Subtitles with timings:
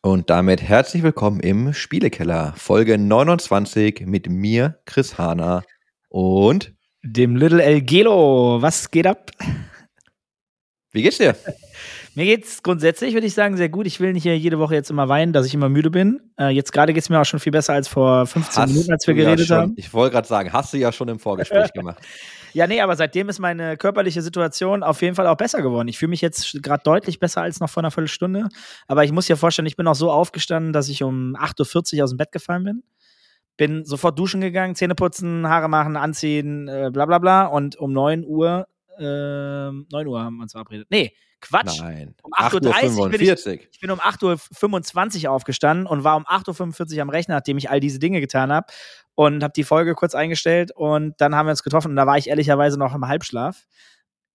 [0.01, 5.63] Und damit herzlich willkommen im Spielekeller, Folge 29 mit mir, Chris Hahner
[6.09, 6.73] und
[7.03, 8.61] Dem Little El Gelo.
[8.61, 9.31] Was geht ab?
[10.91, 11.37] wie geht's dir?
[12.13, 13.87] Mir geht's grundsätzlich, würde ich sagen, sehr gut.
[13.87, 16.19] Ich will nicht hier jede Woche jetzt immer weinen, dass ich immer müde bin.
[16.37, 19.15] Äh, jetzt gerade geht's mir auch schon viel besser als vor 15 Minuten, als wir
[19.15, 19.73] ja geredet schon, haben.
[19.77, 22.03] Ich wollte gerade sagen, hast du ja schon im Vorgespräch gemacht.
[22.51, 25.87] Ja, nee, aber seitdem ist meine körperliche Situation auf jeden Fall auch besser geworden.
[25.87, 28.49] Ich fühle mich jetzt gerade deutlich besser als noch vor einer Viertelstunde.
[28.87, 32.03] Aber ich muss dir vorstellen, ich bin auch so aufgestanden, dass ich um 8.40 Uhr
[32.03, 32.83] aus dem Bett gefallen bin.
[33.55, 37.45] Bin sofort duschen gegangen, Zähne putzen, Haare machen, anziehen, äh, bla bla bla.
[37.45, 40.87] Und um 9 Uhr, äh, 9 Uhr haben wir uns verabredet.
[40.89, 41.79] Nee, Quatsch.
[41.79, 42.15] Nein.
[42.23, 43.67] Um 8.30 Uhr bin ich- 8.45 Uhr.
[43.71, 47.69] Ich bin um 8.25 Uhr aufgestanden und war um 8.45 Uhr am Rechner, nachdem ich
[47.69, 48.67] all diese Dinge getan habe.
[49.15, 52.17] Und habe die Folge kurz eingestellt und dann haben wir uns getroffen und da war
[52.17, 53.65] ich ehrlicherweise noch im Halbschlaf.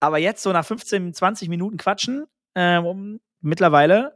[0.01, 4.15] Aber jetzt so nach 15, 20 Minuten Quatschen, ähm, um, mittlerweile,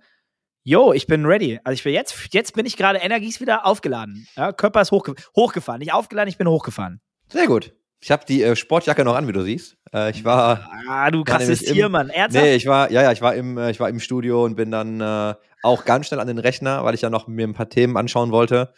[0.62, 1.58] yo, ich bin ready.
[1.64, 4.28] Also ich bin jetzt, jetzt bin ich gerade Energies wieder aufgeladen.
[4.36, 5.78] Ja, Körper ist hochge hochgefahren.
[5.78, 7.00] Nicht aufgeladen, ich bin hochgefahren.
[7.28, 7.72] Sehr gut.
[8.02, 9.76] Ich habe die äh, Sportjacke noch an, wie du siehst.
[9.92, 12.08] Äh, ich war, Ah, du krasses Tier, Mann.
[12.08, 12.44] Ernsthaft?
[12.46, 14.70] nee, ich war, ja, ja, ich war im, äh, ich war im Studio und bin
[14.70, 17.68] dann äh, auch ganz schnell an den Rechner, weil ich ja noch mir ein paar
[17.68, 18.72] Themen anschauen wollte.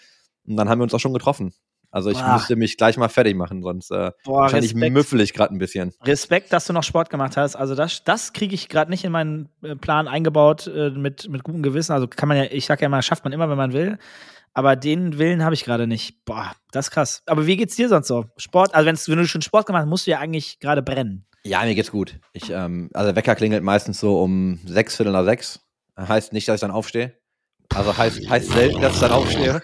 [0.46, 1.54] Und dann haben wir uns auch schon getroffen.
[1.92, 2.34] Also ich Ach.
[2.34, 4.92] müsste mich gleich mal fertig machen, sonst äh, Boah, wahrscheinlich Respekt.
[4.94, 5.92] müffel ich gerade ein bisschen.
[6.02, 7.54] Respekt, dass du noch Sport gemacht hast.
[7.54, 11.62] Also das, das kriege ich gerade nicht in meinen äh, Plan eingebaut mit, mit gutem
[11.62, 11.92] Gewissen.
[11.92, 13.98] Also kann man ja, ich sag ja immer, schafft man immer, wenn man will.
[14.54, 16.24] Aber den Willen habe ich gerade nicht.
[16.24, 17.22] Boah, das ist krass.
[17.26, 18.26] Aber wie geht's dir sonst so?
[18.36, 21.26] Sport, also wenn du schon Sport gemacht hast, musst du ja eigentlich gerade brennen.
[21.44, 22.20] Ja, mir geht's gut.
[22.32, 25.60] Ich, ähm, also der Wecker klingelt meistens so um sechs, Viertel nach sechs.
[25.98, 27.18] Heißt nicht, dass ich dann aufstehe.
[27.74, 29.62] Also heißt, heißt selten, dass ich dann aufstehe.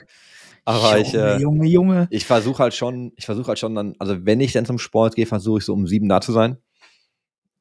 [0.65, 2.09] Aber ich, Junge, äh, Junge, Junge.
[2.11, 5.15] ich versuche halt schon, ich versuche halt schon dann, also wenn ich dann zum Sport
[5.15, 6.59] gehe, versuche ich so um sieben da zu sein.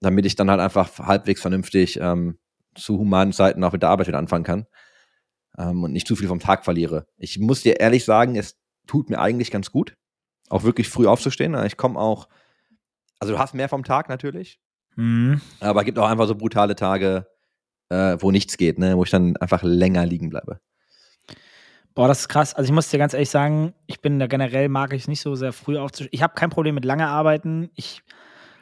[0.02, 2.38] Damit ich dann halt einfach halbwegs vernünftig ähm,
[2.75, 4.67] zu humanen Zeiten auch mit der Arbeit wieder anfangen kann.
[5.58, 7.06] Ähm, und nicht zu viel vom Tag verliere.
[7.18, 9.95] Ich muss dir ehrlich sagen, es tut mir eigentlich ganz gut,
[10.50, 11.56] auch wirklich früh aufzustehen.
[11.66, 12.28] Ich komme auch,
[13.20, 14.60] also du hast mehr vom Tag natürlich,
[14.95, 15.42] Mhm.
[15.60, 17.28] aber es gibt auch einfach so brutale Tage,
[17.90, 18.98] äh, wo nichts geht, ne?
[18.98, 20.60] wo ich dann einfach länger liegen bleibe.
[21.94, 22.54] Boah, das ist krass.
[22.54, 25.22] Also ich muss dir ganz ehrlich sagen, ich bin da generell, mag ich es nicht
[25.22, 26.10] so sehr früh aufzustehen.
[26.12, 27.70] Ich habe kein Problem mit lange Arbeiten.
[27.76, 28.04] Ich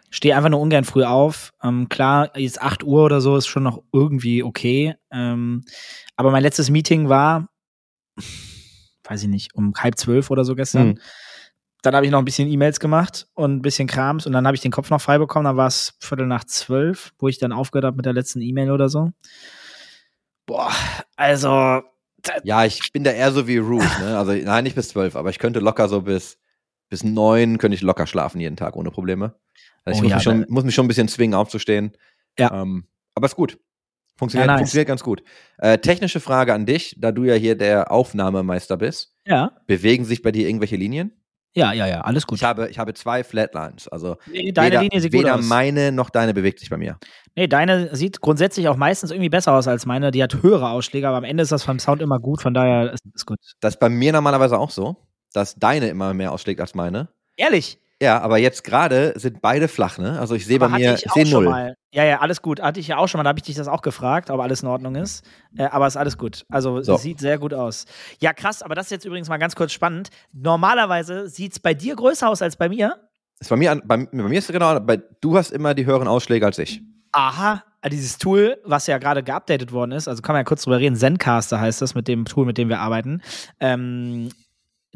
[0.10, 1.54] stehe einfach nur ungern früh auf.
[1.62, 4.96] Ähm, klar, jetzt 8 Uhr oder so ist schon noch irgendwie okay.
[5.12, 5.64] Ähm,
[6.16, 7.50] aber mein letztes Meeting war,
[9.04, 10.90] weiß ich nicht, um halb zwölf oder so gestern.
[10.90, 11.00] Hm.
[11.82, 14.56] Dann habe ich noch ein bisschen E-Mails gemacht und ein bisschen Krams und dann habe
[14.56, 15.46] ich den Kopf noch frei bekommen.
[15.46, 18.72] Dann war es Viertel nach zwölf, wo ich dann aufgehört habe mit der letzten E-Mail
[18.72, 19.12] oder so.
[20.48, 20.72] Boah,
[21.16, 21.84] also
[22.44, 24.18] Ja, ich bin da eher so wie Ruth, ne?
[24.18, 26.40] Also nein, nicht bis zwölf, aber ich könnte locker so bis
[26.90, 29.36] bis neun könnte ich locker schlafen jeden Tag ohne Probleme.
[29.86, 31.96] Also ich Oh muss, ja, mich schon, muss mich schon ein bisschen zwingen aufzustehen.
[32.38, 32.62] Ja.
[32.62, 33.58] Ähm, aber ist gut.
[34.18, 34.60] Funktioniert, Ja, nice.
[34.62, 35.24] funktioniert ganz gut.
[35.58, 39.14] Äh, technische Frage an dich, da du ja hier der Aufnahmemeister bist.
[39.28, 41.12] ja, Bewegen sich bei dir irgendwelche Linien?
[41.58, 42.38] ja, ja, ja, alles gut.
[42.40, 43.88] Ich habe, ich habe zwei Flatlines.
[43.88, 45.46] Also Nee, deine weder, Linie sieht gut weder aus.
[45.46, 46.98] meine noch deine bewegt sich bei mir.
[47.36, 50.12] Nee, deine sieht grundsätzlich auch meistens irgendwie besser aus als meine.
[50.12, 52.92] Die hat höhere Ausschläge, aber am Ende ist das vom Sound immer gut, von daher
[52.92, 53.38] ist es gut.
[53.62, 54.98] Das ist bei mir normalerweise auch so,
[55.32, 57.08] dass deine immer mehr ausschlägt als meine.
[57.38, 57.80] Ehrlich?
[58.02, 60.20] Ja, aber jetzt gerade sind beide flach, ne?
[60.20, 61.46] Also ich sehe bei mir, ich schon null.
[61.46, 61.76] mal.
[61.94, 62.62] Ja, ja, alles gut.
[62.62, 63.24] Hatte ich ja auch schon mal.
[63.24, 65.26] Da habe ich dich das auch gefragt, ob alles in Ordnung ist.
[65.58, 66.46] Äh, aber ist alles gut.
[66.50, 66.98] Also So.
[66.98, 67.86] sieht sehr gut aus.
[68.20, 70.10] Ja, krass, aber das ist jetzt übrigens mal ganz kurz spannend.
[70.34, 72.98] Normalerweise sieht es bei dir größer aus als bei mir.
[73.40, 75.86] Ist bei mir, an, bei, bei mir ist es genau, bei, du hast immer die
[75.86, 76.82] höheren Ausschläge als ich.
[77.14, 80.80] Aha, dieses Tool, was ja gerade geupdatet worden ist, also kann man ja kurz drüber
[80.80, 83.22] reden, Zencaster heißt das, mit dem Tool, mit dem wir arbeiten.
[83.60, 84.30] Ähm,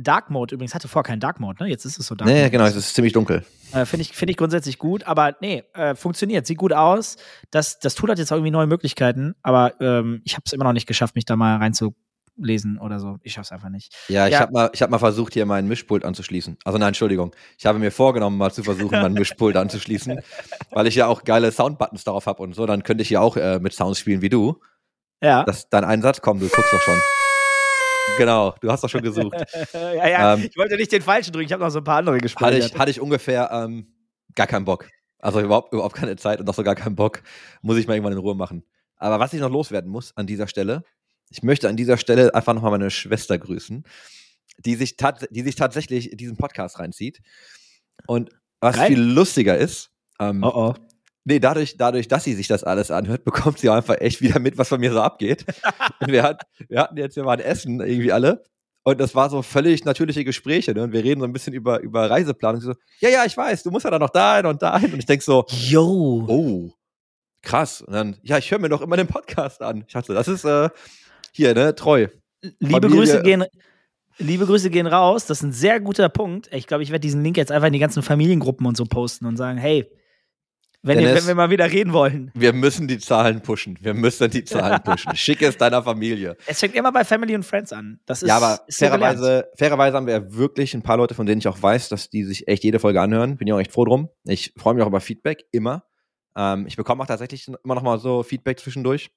[0.02, 1.70] Dark Mode übrigens hatte vorher keinen Dark Mode, ne?
[1.70, 2.52] Jetzt ist es so Dark Nee, Mode.
[2.52, 3.46] genau, es ist ziemlich dunkel.
[3.74, 7.18] Äh, Finde ich, find ich grundsätzlich gut, aber nee, äh, funktioniert, sieht gut aus.
[7.52, 10.64] Das, das Tool hat jetzt auch irgendwie neue Möglichkeiten, aber ähm, ich habe es immer
[10.64, 13.18] noch nicht geschafft, mich da mal reinzulesen oder so.
[13.24, 13.94] Ich schaff's einfach nicht.
[14.08, 14.40] Ja, ich Ja.
[14.40, 16.58] habe mal, ich hab mal versucht, hier meinen Mischpult anzuschließen.
[16.64, 17.36] Also nein, Entschuldigung.
[17.58, 20.19] Ich habe mir vorgenommen, mal zu versuchen, meinen Mischpult anzuschließen,
[20.72, 22.66] weil ich ja auch geile Soundbuttons darauf habe und so.
[22.66, 24.60] Dann könnte ich ja auch äh, mit Sounds spielen wie du.
[25.22, 25.44] Ja.
[25.44, 26.22] Das dein Einsatz.
[26.22, 26.98] Komm, du guckst doch schon.
[28.18, 29.34] Genau, du hast doch schon gesucht.
[29.74, 30.34] ja, ja.
[30.34, 32.24] Ähm, ich wollte nicht den falschen drücken, ich habe noch so ein paar andere hatte
[32.24, 32.72] gespeichert.
[32.74, 33.88] ich, hatte ich ungefähr ähm,
[34.36, 34.90] gar keinen Bock.
[35.19, 37.22] Also überhaupt, überhaupt keine Zeit und auch so gar keinen Bock.
[37.62, 38.63] Muss ich mal irgendwann in Ruhe machen.
[38.98, 40.84] Aber was ich noch loswerden muss an dieser Stelle,
[41.30, 43.84] ich möchte an dieser Stelle einfach nochmal meine Schwester grüßen,
[44.57, 44.98] die sich,
[45.30, 47.22] die sich tatsächlich diesen Podcast reinzieht.
[48.07, 48.30] Und
[48.60, 48.90] was Geil.
[48.90, 50.74] viel lustiger ist, ähm, oh oh.
[51.25, 54.39] Nee, dadurch, dadurch, dass sie sich das alles anhört, bekommt sie auch einfach echt wieder
[54.39, 55.45] mit, was von mir so abgeht.
[56.06, 58.44] wir, hat, wir hatten jetzt ja mal ein Essen irgendwie alle.
[58.83, 60.74] Und das war so völlig natürliche Gespräche.
[60.74, 60.83] Ne?
[60.83, 62.62] Und wir reden so ein bisschen über, über Reiseplanung.
[62.62, 64.94] So, ja, ja, ich weiß, du musst ja dann noch dahin und dahin.
[64.94, 66.25] Und ich denk so, Yo.
[66.27, 66.71] oh,
[67.42, 67.81] krass.
[67.81, 69.83] Und dann, ja, ich höre mir doch immer den Podcast an.
[69.86, 70.69] Ich dachte, das ist äh,
[71.33, 72.07] hier, ne, treu.
[72.42, 73.45] Liebe Familie- Grüße gehen.
[74.18, 75.25] Liebe Grüße gehen raus.
[75.25, 76.50] Das ist ein sehr guter Punkt.
[76.51, 79.25] Ich glaube, ich werde diesen Link jetzt einfach in die ganzen Familiengruppen und so posten
[79.25, 79.89] und sagen, hey,
[80.81, 82.31] wenn, ihr, Dennis- wenn wir mal wieder reden wollen.
[82.34, 83.78] Wir müssen die Zahlen pushen.
[83.81, 85.16] Wir müssen die Zahlen pushen.
[85.16, 86.38] Schick es deiner Familie.
[86.48, 88.00] Es fängt immer bei Family und Friends an.
[88.06, 91.26] Das ist, ja, aber ist fairerweise, fairerweise haben wir ja wirklich ein paar Leute, von
[91.26, 93.38] denen ich auch weiß, dass die sich echt jede Folge anhören.
[93.38, 94.10] Bin ja auch echt froh drum.
[94.26, 95.84] Ich freue mich auch über Feedback, immer.
[96.38, 99.12] Ähm, ich bekomme auch tatsächlich immer noch mal so Feedback zwischendurch.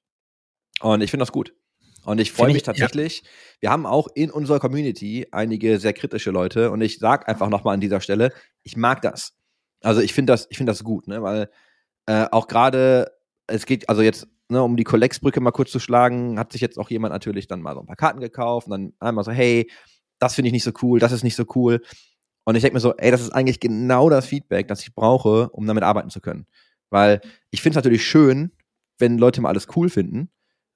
[0.80, 1.54] Und ich finde das gut.
[2.04, 2.72] Und ich freue mich ich- ja.
[2.72, 3.22] tatsächlich.
[3.60, 6.72] Wir haben auch in unserer Community einige sehr kritische Leute.
[6.72, 8.32] Und ich sage einfach noch mal an dieser Stelle,
[8.64, 9.34] ich mag das.
[9.82, 11.22] Also ich finde das, ich finde das gut, ne?
[11.22, 11.50] Weil
[12.06, 13.12] äh, auch gerade,
[13.46, 16.78] es geht, also jetzt, ne, um die Kollegsbrücke mal kurz zu schlagen, hat sich jetzt
[16.78, 19.70] auch jemand natürlich dann mal so ein paar Karten gekauft und dann einmal so, hey,
[20.18, 21.80] das finde ich nicht so cool, das ist nicht so cool.
[22.44, 25.48] Und ich denke mir so, ey, das ist eigentlich genau das Feedback, das ich brauche,
[25.50, 26.46] um damit arbeiten zu können.
[26.90, 27.20] Weil
[27.50, 28.52] ich finde es natürlich schön,
[28.98, 30.30] wenn Leute mal alles cool finden.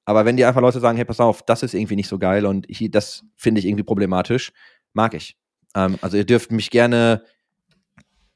[0.05, 2.47] Aber wenn die einfach Leute sagen, hey, pass auf, das ist irgendwie nicht so geil
[2.47, 4.53] und ich, das finde ich irgendwie problematisch,
[4.93, 5.37] mag ich.
[5.75, 7.25] Ähm, also ihr dürft mich gerne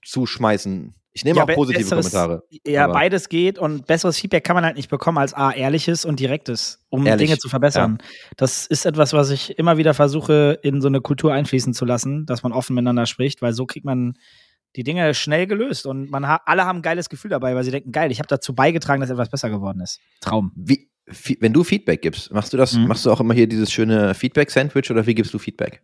[0.04, 0.94] zuschmeißen.
[1.12, 2.44] Ich nehme Ja, auch positive besseres- Kommentare.
[2.64, 6.04] Ja, aber- beides geht und besseres Feedback kann man halt nicht bekommen als A, ehrliches
[6.04, 7.98] und direktes, um Ehrlich, Dinge zu verbessern.
[8.36, 12.26] Das ist etwas, was ich immer wieder versuche, in so eine Kultur einfließen zu lassen,
[12.26, 14.14] dass man offen miteinander spricht, weil so kriegt man
[14.76, 17.72] die Dinge schnell gelöst und man ha alle haben ein geiles Gefühl dabei, weil sie
[17.72, 19.98] denken, geil, ich habe dazu beigetragen, dass etwas besser geworden ist.
[20.20, 20.52] Traum.
[20.54, 20.88] Wie,
[21.40, 22.86] wenn du Feedback gibst, machst du das, Mhm.
[22.86, 25.82] machst du auch immer hier dieses schöne Feedback-Sandwich oder wie gibst du Feedback?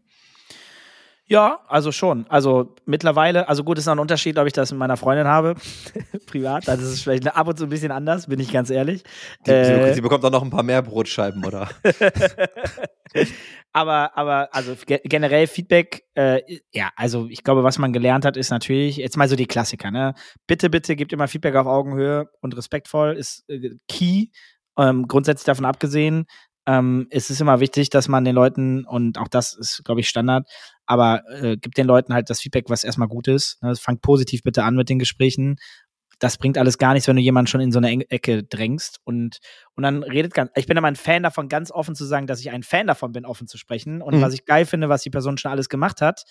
[1.28, 2.24] Ja, also schon.
[2.28, 5.56] Also mittlerweile, also gut, ist noch ein Unterschied, ob ich das mit meiner Freundin habe,
[6.26, 6.68] privat.
[6.68, 9.02] Also es ist vielleicht ab und zu ein bisschen anders, bin ich ganz ehrlich.
[9.44, 11.68] Sie, Äh, sie bekommt auch noch ein paar mehr Brotscheiben, oder?
[13.72, 16.42] aber, aber, also ge generell Feedback, äh,
[16.72, 19.90] ja, also ich glaube, was man gelernt hat, ist natürlich, jetzt mal so die Klassiker,
[19.90, 20.14] ne?
[20.46, 24.28] Bitte, bitte gebt immer Feedback auf Augenhöhe und respektvoll ist äh, key.
[24.78, 26.26] Ähm, grundsätzlich davon abgesehen,
[26.66, 30.08] ähm, es ist immer wichtig, dass man den Leuten, und auch das ist, glaube ich,
[30.08, 30.46] Standard,
[30.86, 33.62] aber äh, gibt den Leuten halt das Feedback, was erstmal gut ist.
[33.62, 33.74] Ne?
[33.76, 35.56] Fangt positiv bitte an mit den Gesprächen.
[36.18, 39.00] Das bringt alles gar nichts, wenn du jemanden schon in so eine Ecke drängst.
[39.04, 39.38] Und,
[39.74, 40.50] und dann redet ganz.
[40.54, 43.12] Ich bin immer ein Fan davon, ganz offen zu sagen, dass ich ein Fan davon
[43.12, 44.00] bin, offen zu sprechen.
[44.00, 44.22] Und Mhm.
[44.22, 46.22] was ich geil finde, was die Person schon alles gemacht hat,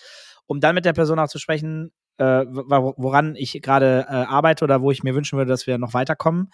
[0.46, 4.64] um dann mit der Person auch zu sprechen, äh, wo- woran ich gerade äh, arbeite
[4.64, 6.50] oder wo ich mir wünschen würde, dass wir noch weiterkommen.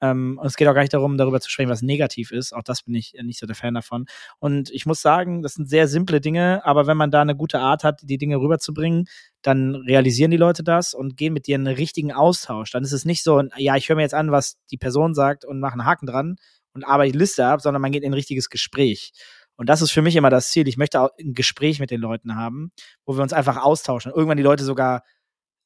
[0.00, 2.52] Ähm, und es geht auch gar nicht darum, darüber zu sprechen, was negativ ist.
[2.52, 4.06] Auch das bin ich äh, nicht so der Fan davon.
[4.38, 7.60] Und ich muss sagen, das sind sehr simple Dinge, aber wenn man da eine gute
[7.60, 9.06] Art hat, die Dinge rüberzubringen,
[9.42, 12.70] dann realisieren die Leute das und gehen mit dir in einen richtigen Austausch.
[12.72, 15.44] Dann ist es nicht so, ja, ich höre mir jetzt an, was die Person sagt
[15.44, 16.36] und mache einen Haken dran
[16.74, 19.12] und arbeite die Liste ab, sondern man geht in ein richtiges Gespräch.
[19.56, 20.68] Und das ist für mich immer das Ziel.
[20.68, 22.72] Ich möchte auch ein Gespräch mit den Leuten haben,
[23.06, 24.12] wo wir uns einfach austauschen.
[24.14, 25.02] Irgendwann die Leute sogar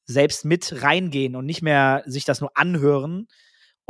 [0.05, 3.27] selbst mit reingehen und nicht mehr sich das nur anhören.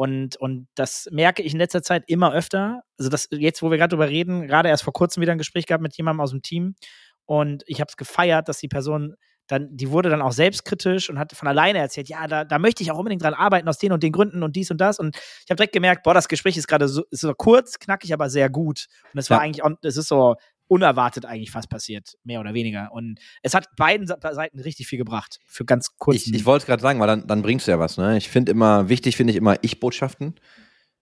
[0.02, 2.82] Und, und das merke ich in letzter Zeit immer öfter.
[2.98, 5.68] Also das jetzt, wo wir gerade drüber reden, gerade erst vor kurzem wieder ein Gespräch
[5.68, 6.74] gehabt mit jemandem aus dem Team.
[7.26, 9.14] Und ich habe es gefeiert, dass die Person
[9.48, 12.82] dann, die wurde dann auch selbstkritisch und hat von alleine erzählt, ja, da, da möchte
[12.82, 14.98] ich auch unbedingt dran arbeiten, aus den und den Gründen und dies und das.
[14.98, 18.30] Und ich habe direkt gemerkt, boah, das Gespräch ist gerade so, so kurz, knackig, aber
[18.30, 18.88] sehr gut.
[19.14, 19.44] Und es war Ja.
[19.44, 20.36] eigentlich, auch- es ist so
[20.72, 22.94] unerwartet eigentlich fast passiert, mehr oder weniger.
[22.94, 26.16] Und es hat beiden Seiten richtig viel gebracht, für ganz kurz.
[26.16, 27.98] Ich, ich wollte es gerade sagen, weil dann, dann bringst du ja was.
[27.98, 28.18] Ne?
[28.18, 30.36] Ich finde immer, wichtig finde ich immer Ich-Botschaften.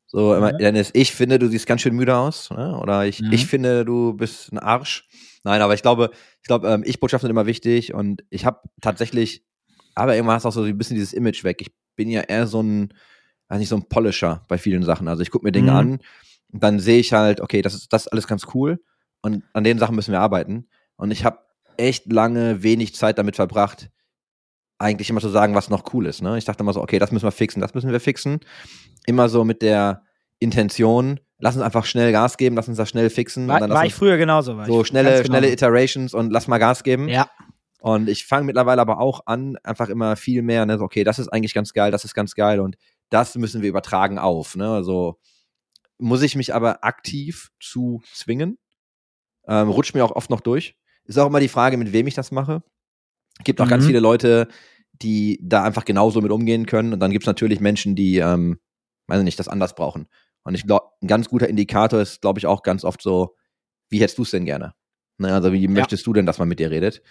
[0.08, 0.58] So, immer, Mhm.
[0.58, 2.50] Dennis, ich finde, du siehst ganz schön müde aus.
[2.50, 2.80] Ne?
[2.80, 3.32] Oder ich, Mhm.
[3.32, 5.08] ich finde, du bist ein Arsch.
[5.44, 6.10] Nein, aber ich glaube,
[6.42, 9.46] ich glaube, ähm, Ich-Botschaften sind immer wichtig und ich habe tatsächlich,
[9.94, 11.58] aber irgendwann hast du auch so ein bisschen dieses Image weg.
[11.62, 12.92] Ich bin ja eher so ein,
[13.50, 15.08] weiß nicht, so ein Polisher bei vielen Sachen.
[15.08, 15.78] Also ich gucke mir Dinge Mhm.
[15.78, 16.00] an
[16.52, 18.80] und dann sehe ich halt, okay, das ist das ist alles ganz cool
[19.22, 20.68] und an den Sachen müssen wir arbeiten.
[20.96, 21.40] Und ich habe
[21.78, 23.90] echt lange wenig Zeit damit verbracht,
[24.78, 26.22] eigentlich immer zu sagen, was noch cool ist.
[26.22, 26.38] Ne?
[26.38, 28.40] Ich dachte immer so, okay, das müssen wir fixen, das müssen wir fixen.
[29.06, 30.04] Immer so mit der
[30.40, 33.48] Intention, lass uns einfach schnell Gas geben, lass uns das schnell fixen.
[33.48, 34.56] war, war ich früher genauso.
[34.58, 35.52] War so schnelle, ganz schnelle.
[35.52, 37.10] Iterations und lass mal Gas geben.
[37.10, 37.30] Ja,
[37.82, 41.20] Und ich fange mittlerweile aber auch an, einfach immer viel mehr, ne, so, okay, das
[41.20, 42.78] ist eigentlich ganz geil, das ist ganz geil und
[43.10, 44.56] das müssen wir übertragen auf.
[44.56, 44.70] Ne?
[44.70, 45.20] Also
[45.98, 48.58] muss ich mich aber aktiv zu zwingen.
[49.50, 50.78] Ähm, rutscht mir auch oft noch durch.
[51.06, 52.62] Ist auch immer die Frage, mit wem ich das mache.
[53.44, 53.88] Gibt auch ganz Mhm.
[53.88, 54.48] viele Leute,
[54.94, 56.94] die da einfach genauso mit umgehen können.
[56.94, 58.60] Und dann gibt es natürlich Menschen, die, ähm,
[59.08, 60.08] weiß ich nicht, das anders brauchen.
[60.44, 63.36] Und ich glaube, ein ganz guter Indikator ist, glaube ich, auch ganz oft so,
[63.90, 64.74] wie hättest du es denn gerne?
[65.18, 67.02] Ne, also wie möchtest du denn, dass man mit dir redet?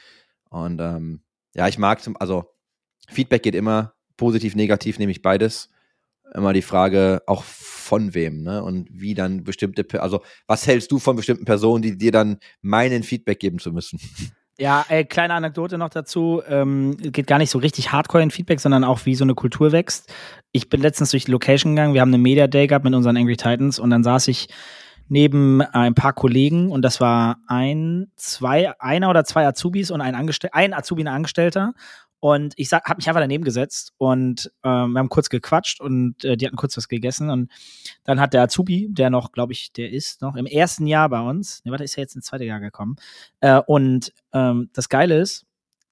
[0.49, 1.23] Und ähm,
[1.55, 2.45] ja, ich mag zum, also
[3.09, 5.71] Feedback geht immer, positiv, negativ nehme ich beides.
[6.35, 8.63] Immer die Frage, auch von wem, ne?
[8.63, 13.03] Und wie dann bestimmte, also was hältst du von bestimmten Personen, die dir dann meinen
[13.03, 13.99] Feedback geben zu müssen?
[14.61, 16.43] Ja, äh, kleine Anekdote noch dazu.
[16.49, 19.71] Ähm, geht gar nicht so richtig hardcore in Feedback, sondern auch wie so eine Kultur
[19.71, 20.13] wächst.
[20.51, 21.95] Ich bin letztens durch die Location gegangen.
[21.95, 24.49] Wir haben eine Media Day gehabt mit unseren Angry Titans und dann saß ich
[25.09, 30.17] neben ein paar Kollegen und das war ein, zwei, einer oder zwei Azubis und ein
[30.17, 31.73] Angestell ein Azubi, ein Angestellter.
[32.21, 36.37] Und ich habe mich einfach daneben gesetzt und ähm, wir haben kurz gequatscht und äh,
[36.37, 37.51] die hatten kurz was gegessen und
[38.05, 41.21] dann hat der Azubi, der noch, glaube ich, der ist noch im ersten Jahr bei
[41.21, 42.97] uns, ne, warte, ist ja jetzt ins zweite Jahr gekommen.
[43.41, 45.47] Äh, und ähm, das Geile ist,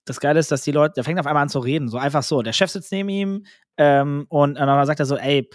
[0.04, 2.22] das Geile ist, dass die Leute, der fängt auf einmal an zu reden, so einfach
[2.22, 2.42] so.
[2.42, 5.48] Der Chef sitzt neben ihm ähm, und dann sagt er so, ey,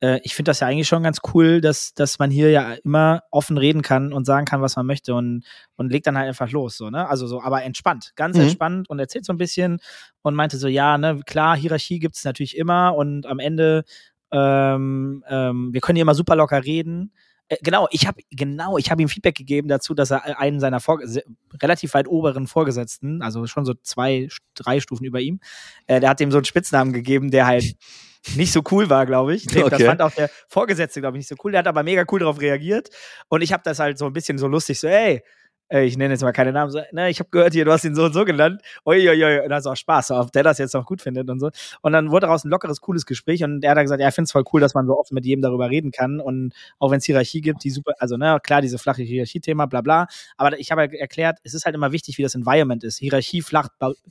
[0.00, 3.22] äh, ich finde das ja eigentlich schon ganz cool, dass, dass man hier ja immer
[3.30, 5.44] offen reden kann und sagen kann, was man möchte und,
[5.76, 7.08] und legt dann halt einfach los, so, ne?
[7.08, 8.42] Also so, aber entspannt, ganz Mhm.
[8.42, 9.80] entspannt und erzählt so ein bisschen
[10.22, 13.84] und meinte so, ja, ne, klar, Hierarchie gibt es natürlich immer und am Ende,
[14.30, 17.12] ähm, ähm, wir können hier immer super locker reden.
[17.48, 20.80] Äh, genau, ich habe genau, ich habe ihm Feedback gegeben dazu, dass er einen seiner
[20.80, 21.24] Vorge se-
[21.62, 25.40] relativ weit oberen Vorgesetzten, also schon so zwei, drei Stufen über ihm,
[25.86, 27.74] äh, der hat ihm so einen Spitznamen gegeben, der halt
[28.36, 29.46] nicht so cool war, glaube ich.
[29.46, 29.84] Das Okay.
[29.84, 31.52] fand auch der Vorgesetzte, glaube ich, nicht so cool.
[31.52, 32.90] Der hat aber mega cool darauf reagiert.
[33.28, 35.22] Und ich habe das halt so ein bisschen so lustig, so, ey,
[35.68, 37.84] äh, ich nenne jetzt mal keine Namen, so, ne, ich habe gehört hier, du hast
[37.84, 38.62] ihn so und so genannt.
[38.86, 41.50] Uiuiui, und das ist auch Spaß, ob der das jetzt noch gut findet und so.
[41.82, 44.12] Und dann wurde daraus ein lockeres, cooles Gespräch und er hat dann gesagt, ja, er
[44.12, 46.90] findet es voll cool, dass man so offen mit jedem darüber reden kann und auch
[46.90, 50.06] wenn es Hierarchie gibt, die super, also ne, klar, diese flache Hierarchie-Thema, bla bla,
[50.36, 52.98] aber ich habe halt erklärt, es ist halt immer wichtig, wie das Environment ist.
[52.98, 53.68] Hierarchie flach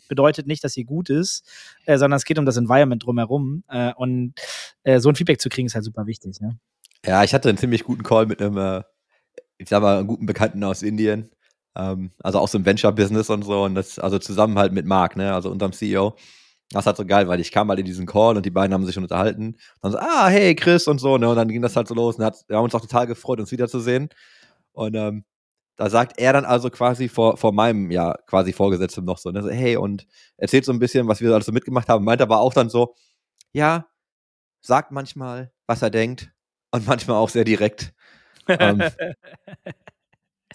[0.07, 1.43] bedeutet nicht, dass sie gut ist,
[1.85, 4.33] äh, sondern es geht um das Environment drumherum äh, und
[4.83, 6.57] äh, so ein Feedback zu kriegen ist halt super wichtig, ne?
[7.05, 8.83] Ja, ich hatte einen ziemlich guten Call mit einem, äh,
[9.57, 11.29] ich sag mal, einem guten Bekannten aus Indien.
[11.77, 13.63] Ähm, also auch so im Venture-Business und so.
[13.63, 16.15] Und das, also zusammen halt mit Marc, ne, also unserem CEO.
[16.71, 18.73] Das ist halt so geil, weil ich kam halt in diesen Call und die beiden
[18.73, 19.55] haben sich schon unterhalten.
[19.55, 21.29] Und dann so, ah, hey, Chris und so, ne?
[21.29, 23.39] Und dann ging das halt so los und hat, wir haben uns auch total gefreut,
[23.39, 24.09] uns wiederzusehen.
[24.73, 25.23] Und ähm,
[25.77, 29.43] da sagt er dann also quasi vor, vor meinem, ja, quasi Vorgesetzten noch so, ne,
[29.43, 30.07] so, hey, und
[30.37, 32.95] erzählt so ein bisschen, was wir alles so mitgemacht haben, meint aber auch dann so,
[33.53, 33.87] ja,
[34.61, 36.31] sagt manchmal, was er denkt
[36.71, 37.93] und manchmal auch sehr direkt.
[38.49, 38.81] Ähm,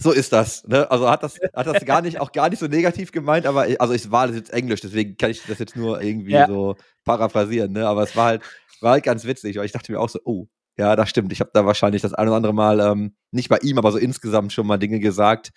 [0.03, 0.67] so ist das.
[0.67, 0.91] Ne?
[0.91, 3.81] Also hat das, hat das gar nicht, auch gar nicht so negativ gemeint, aber ich-
[3.81, 6.47] also es war das jetzt Englisch, deswegen kann ich das jetzt nur irgendwie Ja.
[6.47, 7.87] so paraphrasieren, ne?
[7.87, 8.43] Aber es war halt,
[8.81, 10.47] war halt ganz witzig, weil ich dachte mir auch so, oh,
[10.79, 11.33] ja, das stimmt.
[11.33, 13.99] Ich habe da wahrscheinlich das ein oder andere Mal, ähm, nicht bei ihm, aber so
[13.99, 15.51] insgesamt schon mal Dinge gesagt.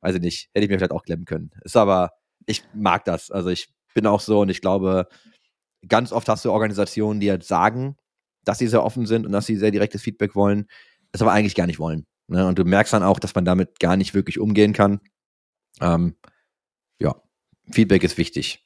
[0.00, 1.50] Weiß ich nicht, hätte ich mir vielleicht auch klemmen können.
[1.64, 2.10] Ist aber,
[2.46, 3.30] ich mag das.
[3.30, 5.06] Also ich bin auch so und ich glaube,
[5.88, 7.96] ganz oft hast du Organisationen, die halt sagen,
[8.44, 10.66] dass sie sehr offen sind und dass sie sehr direktes Feedback wollen,
[11.12, 12.06] es aber eigentlich gar nicht wollen.
[12.28, 12.46] Ne?
[12.46, 15.00] Und du merkst dann auch, dass man damit gar nicht wirklich umgehen kann.
[15.80, 16.14] Ähm,
[16.98, 17.14] ja,
[17.70, 18.64] Feedback ist wichtig.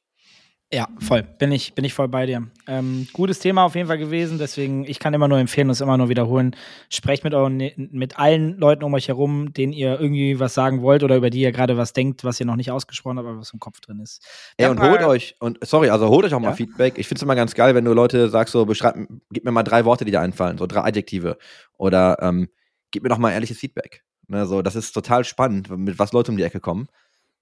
[0.74, 1.22] Ja, voll.
[1.22, 2.48] Bin ich, bin ich voll bei dir.
[2.66, 5.82] Ähm, gutes Thema auf jeden Fall gewesen, deswegen, ich kann immer nur empfehlen und es
[5.82, 6.56] immer nur wiederholen.
[6.88, 11.02] Sprecht mit euren, mit allen Leuten um euch herum, denen ihr irgendwie was sagen wollt
[11.02, 13.52] oder über die ihr gerade was denkt, was ihr noch nicht ausgesprochen habt, aber was
[13.52, 14.24] im Kopf drin ist.
[14.58, 16.48] Ja, und holt euch, und sorry, also holt euch auch Ja?
[16.48, 16.96] mal Feedback.
[16.96, 18.96] Ich finde es immer ganz geil, wenn du Leute sagst, so, beschreib,
[19.30, 21.36] gib mir mal drei Worte, die dir einfallen, so drei Adjektive.
[21.76, 22.48] Oder ähm,
[22.92, 24.04] gib mir doch mal ehrliches Feedback.
[24.28, 26.86] Ne, so, das ist total spannend, mit was Leute um die Ecke kommen.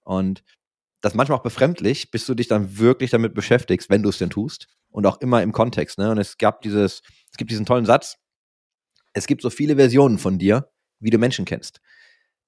[0.02, 0.42] Und
[1.02, 4.18] das ist manchmal auch befremdlich, bis du dich dann wirklich damit beschäftigst, wenn du es
[4.18, 4.68] denn tust.
[4.90, 5.98] Und auch immer im Kontext.
[5.98, 6.10] Ne?
[6.10, 8.16] Und es gab dieses, es gibt diesen tollen Satz,
[9.12, 11.80] es gibt so viele Versionen von dir, wie du Menschen kennst.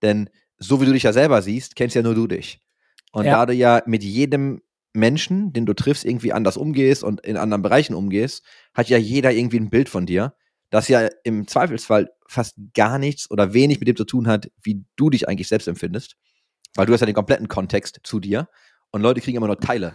[0.02, 0.28] Denn
[0.58, 2.60] so wie du dich ja selber siehst, kennst ja nur du dich.
[3.12, 3.32] Und Ja.
[3.32, 7.62] da du ja mit jedem Menschen, den du triffst, irgendwie anders umgehst und in anderen
[7.62, 8.44] Bereichen umgehst,
[8.74, 10.34] hat ja jeder irgendwie ein Bild von dir,
[10.72, 14.84] das ja im Zweifelsfall fast gar nichts oder wenig mit dem zu tun hat, wie
[14.96, 16.16] du dich eigentlich selbst empfindest.
[16.74, 18.48] Weil du hast ja den kompletten Kontext zu dir
[18.90, 19.92] und Leute kriegen immer nur Teile.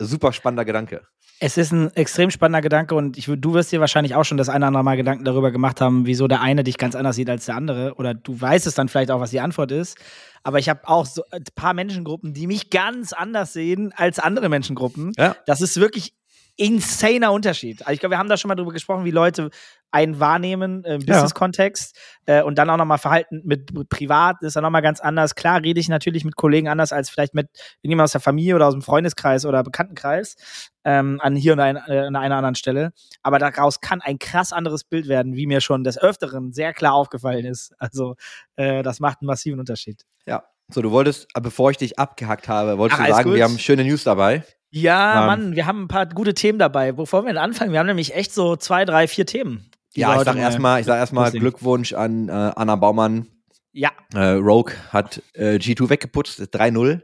[0.00, 1.06] Super spannender Gedanke.
[1.38, 4.48] Es ist ein extrem spannender Gedanke und ich, du wirst dir wahrscheinlich auch schon das
[4.48, 7.30] eine oder andere Mal Gedanken darüber gemacht haben, wieso der eine dich ganz anders sieht
[7.30, 7.94] als der andere.
[7.94, 9.96] Oder du weißt es dann vielleicht auch, was die Antwort ist.
[10.42, 14.48] Aber ich habe auch so ein paar Menschengruppen, die mich ganz anders sehen als andere
[14.48, 15.12] Menschengruppen.
[15.16, 15.36] Ja.
[15.46, 16.14] Das ist wirklich
[16.60, 17.80] insaner Unterschied.
[17.80, 19.50] Also ich glaube, wir haben da schon mal drüber gesprochen, wie Leute
[19.90, 21.14] einen wahrnehmen im Ja.
[21.14, 25.34] Business-Kontext äh, und dann auch nochmal Verhalten mit privat ist dann nochmal ganz anders.
[25.34, 27.48] Klar rede ich natürlich mit Kollegen anders als vielleicht mit
[27.80, 30.36] irgendjemand aus der Familie oder aus dem Freundeskreis oder Bekanntenkreis
[30.84, 32.92] ähm, an hier und ein, äh, an einer anderen Stelle.
[33.22, 36.92] Aber daraus kann ein krass anderes Bild werden, wie mir schon des Öfteren sehr klar
[36.92, 37.72] aufgefallen ist.
[37.78, 38.16] Also
[38.56, 40.04] äh, das macht einen massiven Unterschied.
[40.26, 40.44] Ja.
[40.72, 43.36] So, du wolltest, äh, bevor ich dich abgehackt habe, wolltest Ach, du sagen, gut.
[43.38, 44.44] wir haben schöne News dabei.
[44.70, 45.26] Ja, Ähm.
[45.26, 46.92] Mann, wir haben ein paar gute Themen dabei.
[46.92, 49.70] Bevor wir anfangen, wir haben nämlich echt so zwei, drei, vier Themen.
[49.94, 51.30] Ja, ich sag mal erstmal, ich sag erstmal.
[51.32, 53.26] Glückwunsch an äh, Anna Baumann.
[53.72, 57.02] Ja, Äh, Rogue hat äh, G2 weggeputzt, 3-0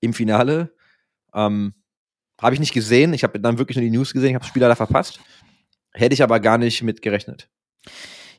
[0.00, 0.72] im Finale.
[1.34, 1.74] Ähm,
[2.40, 3.12] habe ich nicht gesehen.
[3.14, 5.20] Ich habe dann wirklich nur die News gesehen, ich habe das Spiel leider verpasst.
[5.92, 7.48] Hätte ich aber gar nicht mit gerechnet.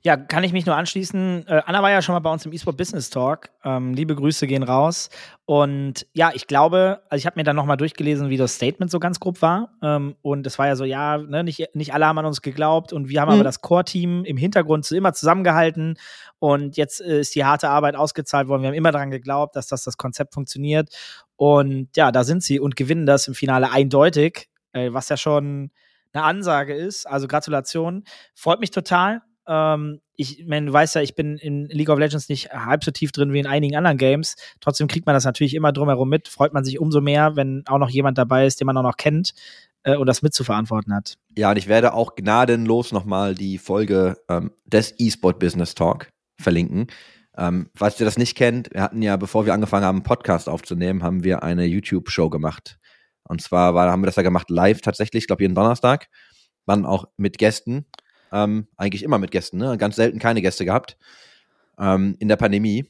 [0.03, 1.45] Ja, kann ich mich nur anschließen.
[1.47, 3.49] Äh, Anna war ja schon mal bei uns im eSport Business Talk.
[3.63, 5.09] Ähm, liebe Grüße gehen raus.
[5.45, 8.99] Und ja, ich glaube, also ich habe mir dann nochmal durchgelesen, wie das Statement so
[8.99, 9.71] ganz grob war.
[9.81, 12.93] Ähm, und es war ja so, ja, ne, nicht, nicht alle haben an uns geglaubt
[12.93, 13.35] und wir haben Mhm.
[13.35, 15.97] aber das Core-Team im Hintergrund so immer zusammengehalten.
[16.39, 18.61] Und jetzt äh, ist die harte Arbeit ausgezahlt worden.
[18.61, 20.89] Wir haben immer daran geglaubt, dass das, das Konzept funktioniert.
[21.35, 25.71] Und ja, da sind sie und gewinnen das im Finale eindeutig, äh, was ja schon
[26.13, 27.05] eine Ansage ist.
[27.05, 28.03] Also Gratulation.
[28.33, 29.21] Freut mich total.
[29.47, 32.91] Ähm, ich meine, du weißt ja, ich bin in League of Legends nicht halb so
[32.91, 34.35] tief drin wie in einigen anderen Games.
[34.59, 36.27] Trotzdem kriegt man das natürlich immer drumherum mit.
[36.27, 38.97] Freut man sich umso mehr, wenn auch noch jemand dabei ist, den man auch noch
[38.97, 39.33] kennt
[39.83, 41.17] äh, und das mitzuverantworten hat.
[41.37, 46.87] Ja, und ich werde auch gnadenlos nochmal die Folge ähm, des eSport Business Talk verlinken.
[47.37, 50.49] Ähm, falls ihr das nicht kennt, wir hatten ja, bevor wir angefangen haben, einen Podcast
[50.49, 52.79] aufzunehmen, haben wir eine YouTube-Show gemacht.
[53.23, 56.07] Und zwar war, haben wir das ja gemacht live tatsächlich, ich glaube jeden Donnerstag.
[56.65, 57.85] Dann auch mit Gästen.
[58.31, 59.77] Ähm, eigentlich immer mit Gästen, ne?
[59.77, 60.97] Ganz selten keine Gäste gehabt.
[61.79, 62.85] Ähm, in der Pandemie.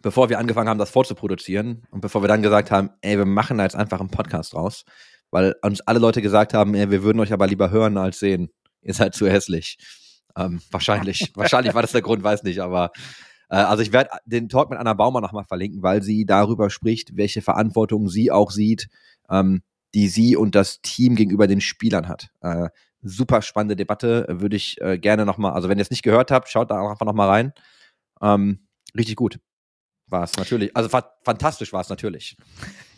[0.00, 3.58] Bevor wir angefangen haben, das vorzuproduzieren und bevor wir dann gesagt haben, ey, wir machen
[3.58, 4.84] da jetzt einfach einen Podcast raus,
[5.32, 8.50] weil uns alle Leute gesagt haben, ey, wir würden euch aber lieber hören als sehen.
[8.80, 9.76] Ihr seid zu hässlich.
[10.36, 11.32] Ähm, wahrscheinlich.
[11.34, 12.92] wahrscheinlich war das der Grund, weiß nicht, aber
[13.48, 17.16] äh, also ich werde den Talk mit Anna Baumer nochmal verlinken, weil sie darüber spricht,
[17.16, 18.88] welche Verantwortung sie auch sieht,
[19.28, 19.62] ähm,
[19.94, 22.30] die sie und das Team gegenüber den Spielern hat.
[22.40, 22.68] Äh,
[23.02, 26.48] super spannende Debatte, würde ich äh, gerne nochmal, also wenn ihr es nicht gehört habt,
[26.48, 27.52] schaut da einfach nochmal rein.
[28.20, 29.38] Ähm, richtig gut
[30.10, 30.74] war es natürlich.
[30.76, 32.36] Also fa fantastisch war es natürlich.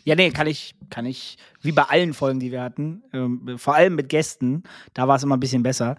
[0.03, 3.75] Ja, nee, kann ich, kann ich, wie bei allen Folgen, die wir hatten, ähm, vor
[3.75, 5.95] allem mit Gästen, da war es immer ein bisschen besser,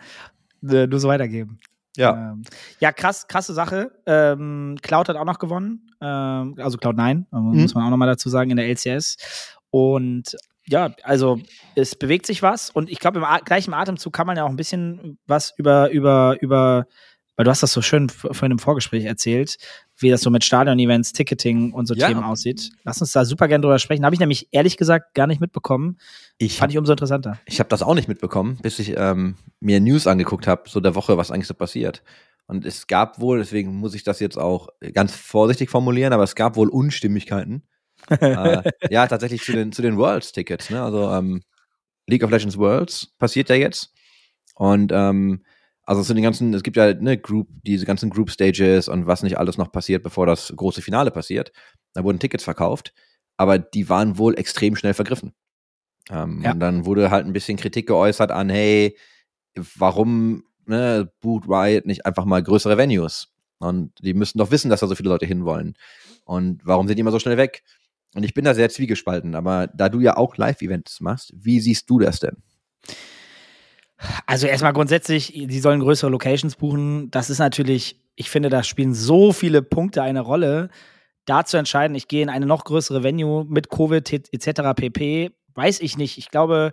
[0.68, 1.60] äh, nur so weitergeben.
[1.96, 2.32] Ja.
[2.32, 2.42] Ähm,
[2.80, 3.92] ja, krass, krasse Sache.
[4.06, 5.90] Ähm, Cloud hat auch noch gewonnen.
[6.00, 9.58] Ähm, also Cloud 9, äh, muss man auch noch mal dazu sagen, in der LCS.
[9.70, 11.40] Und ja, also
[11.74, 14.50] es bewegt sich was und ich glaube, im A gleichen Atemzug kann man ja auch
[14.50, 16.86] ein bisschen was über, über, über,
[17.36, 19.56] weil du hast das so schön vorhin im Vorgespräch erzählt,
[19.98, 22.08] wie das so mit Stadion-Events, Ticketing und so Ja.
[22.08, 22.70] Themen aussieht.
[22.84, 24.04] Lass uns da super gerne drüber sprechen.
[24.04, 25.98] Habe ich nämlich ehrlich gesagt gar nicht mitbekommen.
[26.38, 27.38] Ich Fand ich umso interessanter.
[27.46, 30.94] Ich habe das auch nicht mitbekommen, bis ich ähm, mir News angeguckt habe, so der
[30.94, 32.02] Woche, was eigentlich so passiert.
[32.46, 36.34] Und es gab wohl, deswegen muss ich das jetzt auch ganz vorsichtig formulieren, aber es
[36.34, 37.62] gab wohl Unstimmigkeiten.
[38.10, 40.70] Äh, ja, tatsächlich zu den, zu den Worlds-Tickets.
[40.70, 40.82] Ne?
[40.82, 41.42] Also ähm,
[42.06, 43.92] League of Legends Worlds passiert ja jetzt.
[44.54, 45.44] Und ähm,
[45.84, 49.22] also zu den ganzen, es gibt ja ne, Group, diese ganzen Group Stages und was
[49.22, 51.52] nicht alles noch passiert, bevor das große Finale passiert.
[51.92, 52.92] Da wurden Tickets verkauft,
[53.36, 55.34] aber die waren wohl extrem schnell vergriffen.
[56.10, 56.52] Ähm, Ja.
[56.52, 58.96] Und dann wurde halt ein bisschen Kritik geäußert an, hey,
[59.54, 63.28] warum ne, boot Riot nicht einfach mal größere Venues?
[63.58, 65.74] Und die müssten doch wissen, dass da so viele Leute hinwollen.
[66.24, 67.62] Und warum sind die immer so schnell weg?
[68.14, 71.88] Und ich bin da sehr zwiegespalten, aber da du ja auch Live-Events machst, wie siehst
[71.88, 72.36] du das denn?
[74.26, 77.10] Also erstmal grundsätzlich, die sollen größere Locations buchen.
[77.10, 80.70] Das ist natürlich, ich finde, da spielen so viele Punkte eine Rolle.
[81.24, 84.74] Da zu entscheiden, ich gehe in eine noch größere Venue mit Covid etc.
[84.74, 85.30] pp.
[85.54, 86.18] Weiß ich nicht.
[86.18, 86.72] Ich glaube,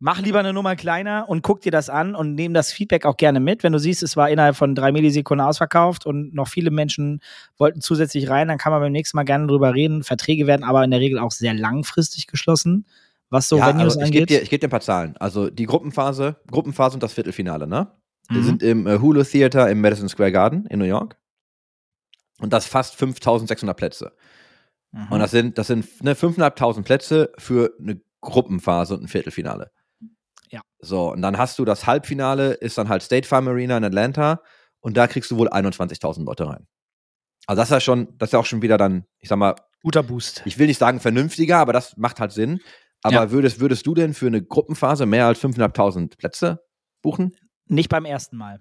[0.00, 3.16] mach lieber eine Nummer kleiner und guck dir das an und nehm das Feedback auch
[3.16, 3.62] gerne mit.
[3.62, 7.20] Wenn du siehst, es war innerhalb von drei Millisekunden ausverkauft und noch viele Menschen
[7.56, 10.04] wollten zusätzlich rein, dann kann man beim nächsten Mal gerne drüber reden.
[10.04, 12.86] Verträge werden aber in der Regel auch sehr langfristig geschlossen,
[13.30, 14.30] was so Venues also ich gebe angeht.
[14.30, 15.16] dir, ich geb dir ein paar Zahlen.
[15.18, 17.88] Also die Gruppenphase, Gruppenphase und das Viertelfinale, ne?
[18.30, 18.44] Wir Mhm.
[18.44, 21.16] sind im äh, Hulu Theater im Madison Square Garden in New York.
[22.40, 24.12] Und das fast 5600 Plätze.
[24.92, 25.06] Mhm.
[25.10, 29.70] Und das sind, das sind ne, 5.500 Plätze für eine Gruppenphase und ein Viertelfinale.
[30.50, 30.60] Ja.
[30.80, 34.42] So, und dann hast du das Halbfinale, ist dann halt State Farm Arena in Atlanta.
[34.80, 36.66] Und da kriegst du wohl 21.000 Leute rein.
[37.46, 39.54] Also das ist ja schon, das ist ja auch schon wieder dann, ich sag mal,
[39.82, 40.42] Guter Boost.
[40.44, 42.60] ich will nicht sagen vernünftiger, aber das macht halt Sinn.
[43.02, 43.30] Aber Ja.
[43.30, 46.64] würdest, würdest du denn für eine Gruppenphase mehr als 5.500 Plätze
[47.02, 47.34] buchen?
[47.66, 48.60] Nicht beim ersten Mal.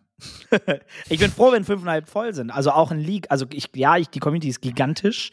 [1.10, 2.52] ich bin froh, wenn fünfeinhalb voll sind.
[2.52, 3.28] Also auch in League.
[3.30, 5.32] Also ich, ja, ich, die Community ist gigantisch.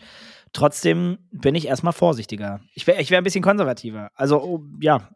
[0.52, 2.60] Trotzdem bin ich erstmal vorsichtiger.
[2.74, 4.10] Ich wäre ich wär ein bisschen konservativer.
[4.14, 5.10] Also, oh, ja.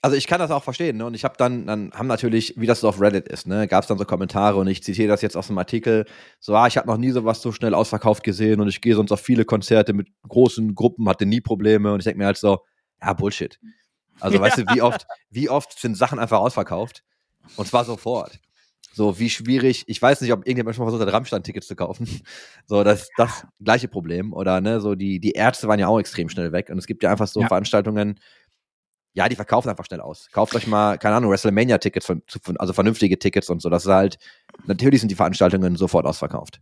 [0.00, 1.06] Also ich kann das auch verstehen, ne?
[1.06, 3.82] Und ich habe dann, dann haben natürlich, wie das so auf Reddit ist, ne, gab
[3.82, 6.04] es dann so Kommentare und ich zitiere das jetzt aus dem Artikel,
[6.38, 9.10] so, ah, ich habe noch nie sowas so schnell ausverkauft gesehen und ich gehe sonst
[9.10, 12.60] auf viele Konzerte mit großen Gruppen, hatte nie Probleme und ich denke mir halt so,
[13.02, 13.58] ja, Bullshit.
[14.20, 17.02] Also weißt du, wie oft, wie oft sind Sachen einfach ausverkauft?
[17.56, 18.38] Und zwar sofort.
[18.92, 22.08] So, wie schwierig, ich weiß nicht, ob irgendjemand schon mal versucht hat, Rammstein-Tickets zu kaufen.
[22.66, 24.32] So, das, das gleiche Problem.
[24.32, 26.68] Oder, ne, so, die, die Ärzte waren ja auch extrem schnell weg.
[26.70, 27.48] Und es gibt ja einfach so Ja.
[27.48, 28.18] Veranstaltungen,
[29.14, 30.28] ja, die verkaufen einfach schnell aus.
[30.32, 32.12] Kauft euch mal, keine Ahnung, WrestleMania-Tickets,
[32.58, 33.68] also vernünftige Tickets und so.
[33.68, 34.18] Das ist halt,
[34.66, 36.60] natürlich sind die Veranstaltungen sofort ausverkauft.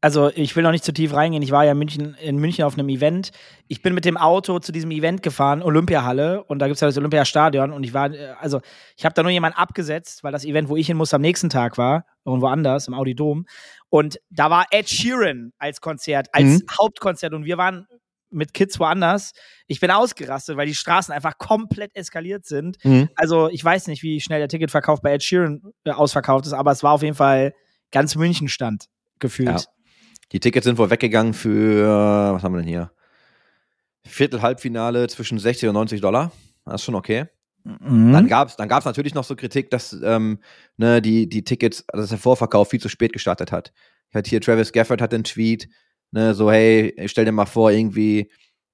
[0.00, 1.42] also ich will noch nicht zu tief reingehen.
[1.42, 3.30] Ich war ja in München, in München auf einem Event.
[3.68, 6.88] Ich bin mit dem Auto zu diesem Event gefahren, Olympiahalle, und da gibt es ja
[6.88, 7.72] das Olympiastadion.
[7.72, 8.60] Und ich war, äh, also
[8.96, 11.48] ich habe da nur jemanden abgesetzt, weil das Event, wo ich hin musste, am nächsten
[11.48, 13.46] Tag war, irgendwo anders, im Audi Dom.
[13.88, 16.62] Und da war Ed Sheeran als Konzert, als Mhm.
[16.78, 17.32] Hauptkonzert.
[17.32, 17.86] Und wir waren
[18.34, 19.32] mit Kids woanders.
[19.66, 22.76] Ich bin ausgerastet, weil die Straßen einfach komplett eskaliert sind.
[22.84, 23.08] Mhm.
[23.16, 26.72] Also ich weiß nicht, wie schnell der Ticketverkauf bei Ed Sheeran äh, ausverkauft ist, aber
[26.72, 27.54] es war auf jeden Fall
[27.90, 28.86] ganz München stand
[29.18, 29.48] gefühlt.
[29.48, 29.60] Ja.
[30.32, 32.90] Die Tickets sind wohl weggegangen für, was haben wir denn hier?
[34.06, 36.32] Viertel, Halbfinale zwischen 60 und 90 Dollar.
[36.64, 37.26] Das ist schon okay.
[37.64, 38.12] Mhm.
[38.12, 40.38] Dann gab es dann gab's natürlich noch so Kritik, dass ähm,
[40.76, 43.72] ne, die, die Tickets, also dass der Vorverkauf viel zu spät gestartet hat.
[44.10, 45.68] Ich hatte hier Travis Gafford hat einen Tweet,
[46.14, 48.30] ne, so hey, stell dir mal vor, irgendwie,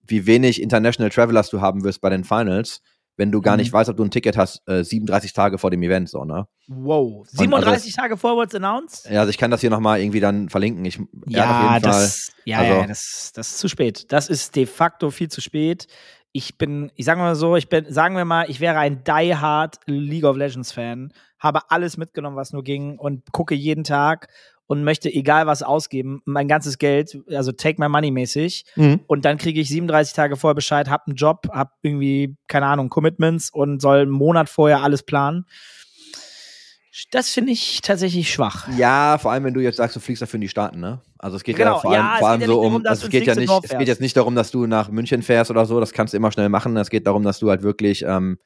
[0.07, 2.83] wie wenig International Travelers du haben wirst bei den Finals,
[3.16, 3.61] wenn du gar Mhm.
[3.61, 6.46] nicht weißt, ob du ein Ticket hast, äh, 37 Tage vor dem Event, so, ne?
[6.68, 7.22] Wow.
[7.26, 9.11] also 37 Tage Forwards announced?
[9.11, 10.85] Ja, also ich kann das hier nochmal irgendwie dann verlinken.
[10.85, 14.11] Ich, Ja, Fall, das, ja, also- ja das, das ist zu spät.
[14.12, 15.87] Das ist de facto viel zu spät.
[16.33, 19.79] Ich bin, ich sage mal so, ich bin, sagen wir mal, ich wäre ein die-hard
[19.87, 24.29] League of Legends Fan, habe alles mitgenommen, was nur ging und gucke jeden Tag
[24.70, 28.64] und möchte egal was ausgeben, mein ganzes Geld, also take my money mäßig.
[28.76, 29.00] Mhm.
[29.09, 32.88] Und dann kriege ich 37 Tage vorher Bescheid, hab einen Job, hab irgendwie, keine Ahnung,
[32.88, 35.44] Commitments und soll einen Monat vorher alles planen.
[37.11, 38.68] Das finde ich tatsächlich schwach.
[38.78, 41.00] Ja, vor allem, wenn du jetzt sagst, du fliegst dafür in die Staaten, ne?
[41.18, 43.06] Also es geht Genau, ja vor allem, ja, vor allem ja so um, darum, also
[43.06, 45.66] es geht ja nicht, es geht jetzt nicht darum, dass du nach München fährst oder
[45.66, 46.76] so, das kannst du immer schnell machen.
[46.76, 48.38] Es geht darum, dass du halt wirklich ähm,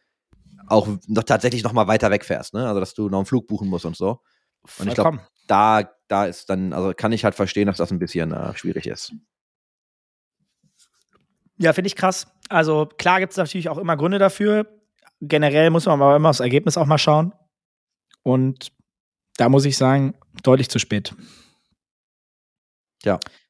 [0.68, 2.66] auch noch tatsächlich noch mal weiter wegfährst, ne?
[2.66, 4.20] Also dass du noch einen Flug buchen musst und so.
[4.78, 5.20] Und ich glaub, Vollkommen.
[5.46, 8.86] Da, da ist dann, also kann ich halt verstehen, dass das ein bisschen äh, schwierig
[8.86, 9.12] ist.
[11.58, 12.26] Ja, finde ich krass.
[12.48, 14.66] Also klar gibt es natürlich auch immer Gründe dafür.
[15.20, 17.32] Generell muss man aber immer aufs Ergebnis auch mal schauen.
[18.22, 18.72] Und
[19.36, 21.14] da muss ich sagen, deutlich zu spät.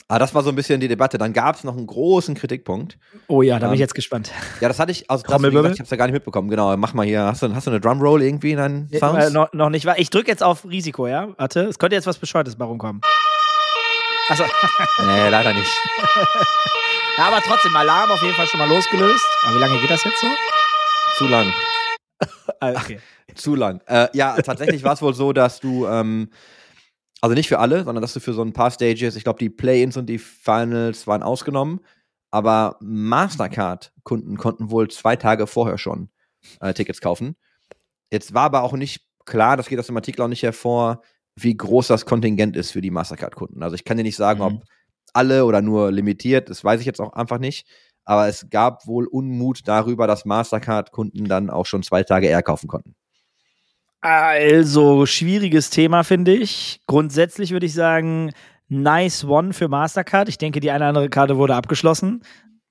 [0.07, 1.17] Aber das war so ein bisschen die Debatte.
[1.17, 2.99] Dann gab es noch einen großen Kritikpunkt.
[3.27, 4.31] Oh ja, da bin ich Ähm, jetzt gespannt.
[4.61, 6.49] Ja, das hatte ich, also das, gesagt, ich hab's ja gar nicht mitbekommen.
[6.51, 7.23] Genau, mach mal hier.
[7.25, 9.31] Hast du, hast du eine Drumroll irgendwie in deinen Äh, Sounds?
[9.33, 9.87] noch, noch nicht.
[9.97, 11.29] Ich drücke jetzt auf Risiko, ja?
[11.39, 13.01] Warte, es könnte jetzt was Bescheuertes bei rumkommen.
[14.29, 14.45] Achso,
[15.07, 15.71] Nee, leider nicht.
[17.19, 19.25] ja, aber trotzdem, Alarm auf jeden Fall schon mal losgelöst.
[19.47, 20.27] Aber wie lange geht das jetzt so?
[21.17, 21.53] Zu lang.
[22.61, 23.01] Ah, okay.
[23.35, 23.81] Zu lang.
[23.87, 26.31] Äh, ja, tatsächlich war es wohl so, dass du, ähm,
[27.25, 29.49] also nicht für alle, sondern dass du für so ein paar Stages, ich glaube, die
[29.49, 31.81] Play-Ins und die Finals waren ausgenommen,
[32.31, 36.11] aber Mastercard-Kunden konnten wohl zwei Tage vorher schon
[36.61, 37.37] äh, Tickets kaufen.
[38.13, 41.01] Jetzt war aber auch nicht klar, das geht aus dem Artikel auch nicht hervor,
[41.35, 43.63] wie groß das Kontingent ist für die Mastercard-Kunden.
[43.63, 44.47] Also ich kann dir nicht sagen, Mhm.
[44.47, 44.65] ob
[45.15, 47.67] alle oder nur limitiert, das weiß ich jetzt auch einfach nicht.
[48.05, 52.69] Aber es gab wohl Unmut darüber, dass Mastercard-Kunden dann auch schon zwei Tage eher kaufen
[52.69, 52.95] konnten.
[54.05, 56.81] Also, schwieriges Thema, finde ich.
[56.87, 58.33] Grundsätzlich würde ich sagen,
[58.69, 60.29] nice one für Mastercard.
[60.29, 62.23] Ich denke, die eine oder andere Karte wurde abgeschlossen.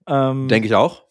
[0.08, 1.06] Ähm, Denke ich auch.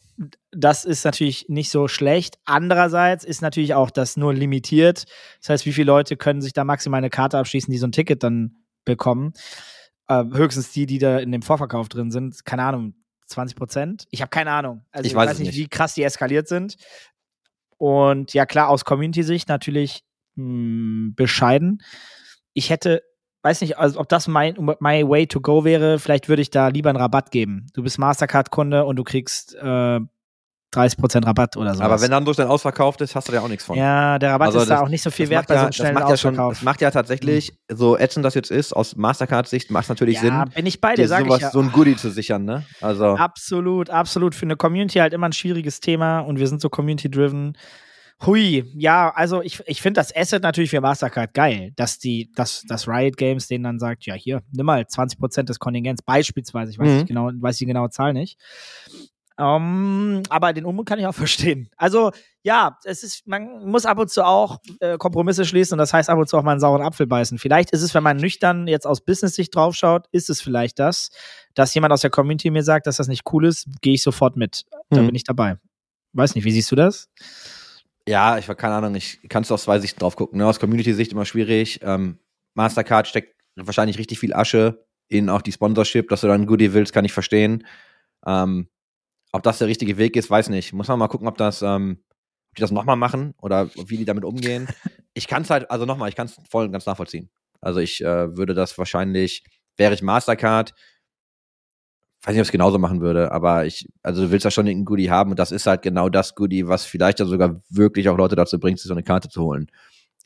[0.53, 2.39] das ist natürlich nicht so schlecht.
[2.45, 5.07] Andererseits ist natürlich auch das nur limitiert.
[5.41, 7.93] Das heißt, wie viele Leute können sich da maximal eine Karte abschließen, die so ein
[7.93, 9.33] Ticket dann bekommen?
[10.07, 12.45] Äh, höchstens die, die da in dem Vorverkauf drin sind.
[12.45, 12.95] Keine Ahnung,
[13.27, 14.05] 20 Prozent?
[14.11, 14.85] Ich habe keine Ahnung.
[14.93, 15.57] Also Ich ich, weiß weiß nicht, nicht.
[15.59, 16.77] wie krass die eskaliert sind.
[17.77, 20.05] Und ja, klar, aus Community-Sicht natürlich
[20.37, 21.83] mh, bescheiden.
[22.55, 23.03] Ich hätte,
[23.43, 26.69] weiß nicht, also ob das mein my way to go wäre, vielleicht würde ich da
[26.69, 27.67] lieber einen Rabatt geben.
[27.75, 30.01] Du bist Mastercard-Kunde und du kriegst äh,
[30.75, 31.83] 30% Rabatt oder so.
[31.83, 33.77] Aber wenn dann durch dein ausverkauft ist, hast du da auch nichts von.
[33.77, 35.57] ja, der Rabatt Also ist da das- auch nicht so viel das wert bei so
[35.57, 36.53] ja, einem das schnellen macht ja schon, Ausverkauf.
[36.55, 40.21] das macht ja tatsächlich, so ätzend das jetzt ist, aus Mastercard-Sicht macht es natürlich ja,
[40.23, 41.51] Sinn, bin ich bei dir dir, sag sowas, ich ja.
[41.51, 42.65] so ein Goodie zu sichern, ne?
[42.81, 44.35] Also, Absolut, absolut.
[44.35, 47.53] Für eine Community halt immer ein schwieriges Thema und wir sind so community-driven.
[48.25, 52.63] Hui, ja, also ich, ich finde das Asset natürlich für Mastercard geil, dass die, dass,
[52.69, 56.79] dass Riot Games denen dann sagt, ja hier, nimm mal 20% des Kontingents, beispielsweise, ich
[56.79, 56.97] weiß Mhm.
[56.99, 58.39] nicht genau, weiß die genaue Zahl nicht.
[59.39, 61.69] Ähm, aber den Unmut kann ich auch verstehen.
[61.77, 62.13] Also,
[62.45, 66.11] ja, es ist, man muss ab und zu auch äh, Kompromisse schließen und das heißt
[66.11, 67.39] ab und zu auch mal einen sauren Apfel beißen.
[67.39, 71.11] Vielleicht ist es, wenn man nüchtern jetzt aus Business-Sicht draufschaut, ist es vielleicht das,
[71.55, 74.37] dass jemand aus der Community mir sagt, dass das nicht cool ist, gehe ich sofort
[74.37, 74.65] mit.
[74.91, 75.07] Da Mhm.
[75.07, 75.57] bin ich dabei.
[76.13, 77.09] Weiß nicht, wie siehst du das?
[78.09, 80.39] Ja, ich keine Ahnung, ich kannst du aus zwei Sichten drauf gucken.
[80.39, 80.47] Ne?
[80.47, 81.81] Aus Community-Sicht immer schwierig.
[81.83, 82.19] Ähm,
[82.55, 86.73] Mastercard steckt wahrscheinlich richtig viel Asche in auch die Sponsorship, dass du dann ein Goodie
[86.73, 87.67] willst, kann ich verstehen.
[88.27, 88.69] Ähm,
[89.33, 90.73] ob das der richtige Weg ist, weiß nicht.
[90.73, 92.03] Muss man mal gucken, ob das, ähm,
[92.51, 94.69] ob die das nochmal machen oder wie die damit umgehen.
[95.15, 97.29] Ich kann es halt, also nochmal, ich kann es voll und ganz nachvollziehen.
[97.61, 99.45] Also ich äh, würde das wahrscheinlich,
[99.77, 100.73] wäre ich Mastercard,
[102.23, 104.67] weiß nicht, ob ich es genauso machen würde, aber ich, also du willst ja schon
[104.67, 108.09] irgendein Goodie haben und das ist halt genau das Goodie, was vielleicht ja sogar wirklich
[108.09, 109.71] auch Leute dazu bringt, sich so eine Karte zu holen.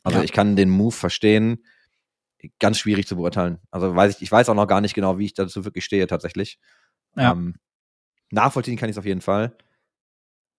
[0.03, 0.23] Also Ja.
[0.23, 1.63] ich kann den Move verstehen.
[2.59, 3.57] ganz schwierig zu beurteilen.
[3.71, 6.05] Also weiß ich, ich weiß auch noch gar nicht genau, wie ich dazu wirklich stehe
[6.07, 6.59] tatsächlich.
[7.15, 7.31] Ja.
[7.31, 7.55] Ähm,
[8.29, 9.57] nachvollziehen kann ich es auf jeden Fall.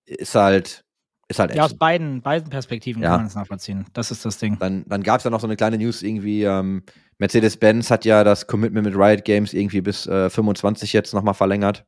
[0.04, 0.84] Ist halt,
[1.28, 3.10] ist halt Ja, aus beiden, beiden Perspektiven Ja.
[3.10, 3.84] kann man es nachvollziehen.
[3.92, 4.58] Das ist das Ding.
[4.58, 6.82] Dann, dann gab es ja noch so eine kleine News irgendwie, ähm,
[7.18, 11.84] Mercedes-Benz hat ja das Commitment mit Riot Games irgendwie bis äh, 25 jetzt nochmal verlängert.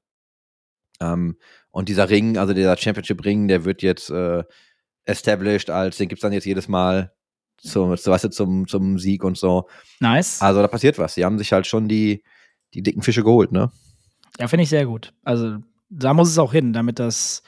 [1.00, 1.36] Ähm,
[1.70, 4.42] und dieser Ring, also dieser Championship-Ring, der wird jetzt äh,
[5.04, 7.12] established als, den gibt's dann jetzt jedes Mal
[7.58, 9.68] zum, so, weißt du, zum, zum Sieg und so.
[10.00, 10.42] Nice.
[10.42, 11.14] Also da passiert was.
[11.14, 12.22] Die haben sich halt schon die,
[12.74, 13.70] die dicken Fische geholt, ne?
[14.38, 15.12] Ja, finde ich sehr gut.
[15.22, 17.42] Also da muss es auch hin, damit das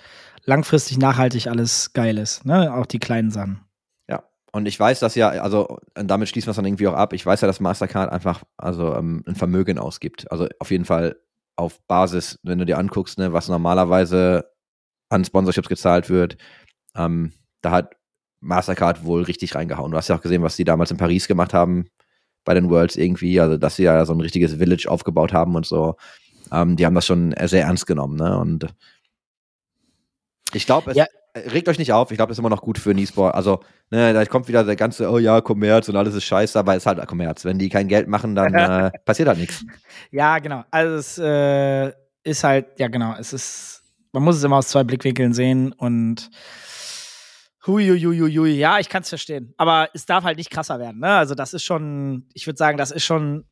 [0.44, 2.44] langfristig nachhaltig alles geil ist.
[2.44, 2.74] Ne?
[2.74, 3.60] Auch die kleinen Sachen.
[4.08, 4.24] Ja.
[4.52, 7.12] Und ich weiß, dass ja, also damit schließen wir es dann irgendwie auch ab.
[7.12, 10.30] Ich weiß ja, dass Mastercard einfach also ähm, ein Vermögen ausgibt.
[10.30, 11.16] Also auf jeden Fall
[11.56, 14.50] auf Basis, wenn du dir anguckst, ne, was normalerweise
[15.10, 16.36] an Sponsorships gezahlt wird,
[16.96, 17.96] ähm, da hat
[18.40, 19.92] Mastercard wohl richtig reingehauen.
[19.92, 21.86] Du hast ja auch gesehen, was die damals in Paris gemacht haben
[22.44, 25.66] bei den Worlds irgendwie, also dass sie ja so ein richtiges Village aufgebaut haben und
[25.66, 25.96] so.
[26.50, 28.36] Ähm, die haben das schon sehr ernst genommen, ne?
[28.36, 28.66] Und
[30.54, 31.06] ich glaube, es Ja.
[31.36, 32.10] regt euch nicht auf.
[32.10, 33.34] Ich glaube, das ist immer noch gut für den E-Sport.
[33.34, 33.60] Also,
[33.90, 36.82] ne, da kommt wieder der ganze, oh ja, Kommerz und alles ist scheiße, aber es
[36.82, 37.44] ist halt Kommerz.
[37.44, 39.64] Wenn die kein Geld machen, dann äh, passiert halt nichts.
[40.10, 40.64] Ja, genau.
[40.70, 44.84] Also es äh, ist halt, ja genau, es ist, man muss es immer aus zwei
[44.84, 46.30] Blickwinkeln sehen und
[47.66, 49.54] Huiuiuiui, ja, ich kann es verstehen.
[49.56, 51.08] Aber es darf halt nicht krasser werden, ne?
[51.14, 53.44] Also das ist schon, ich würde sagen, das ist schon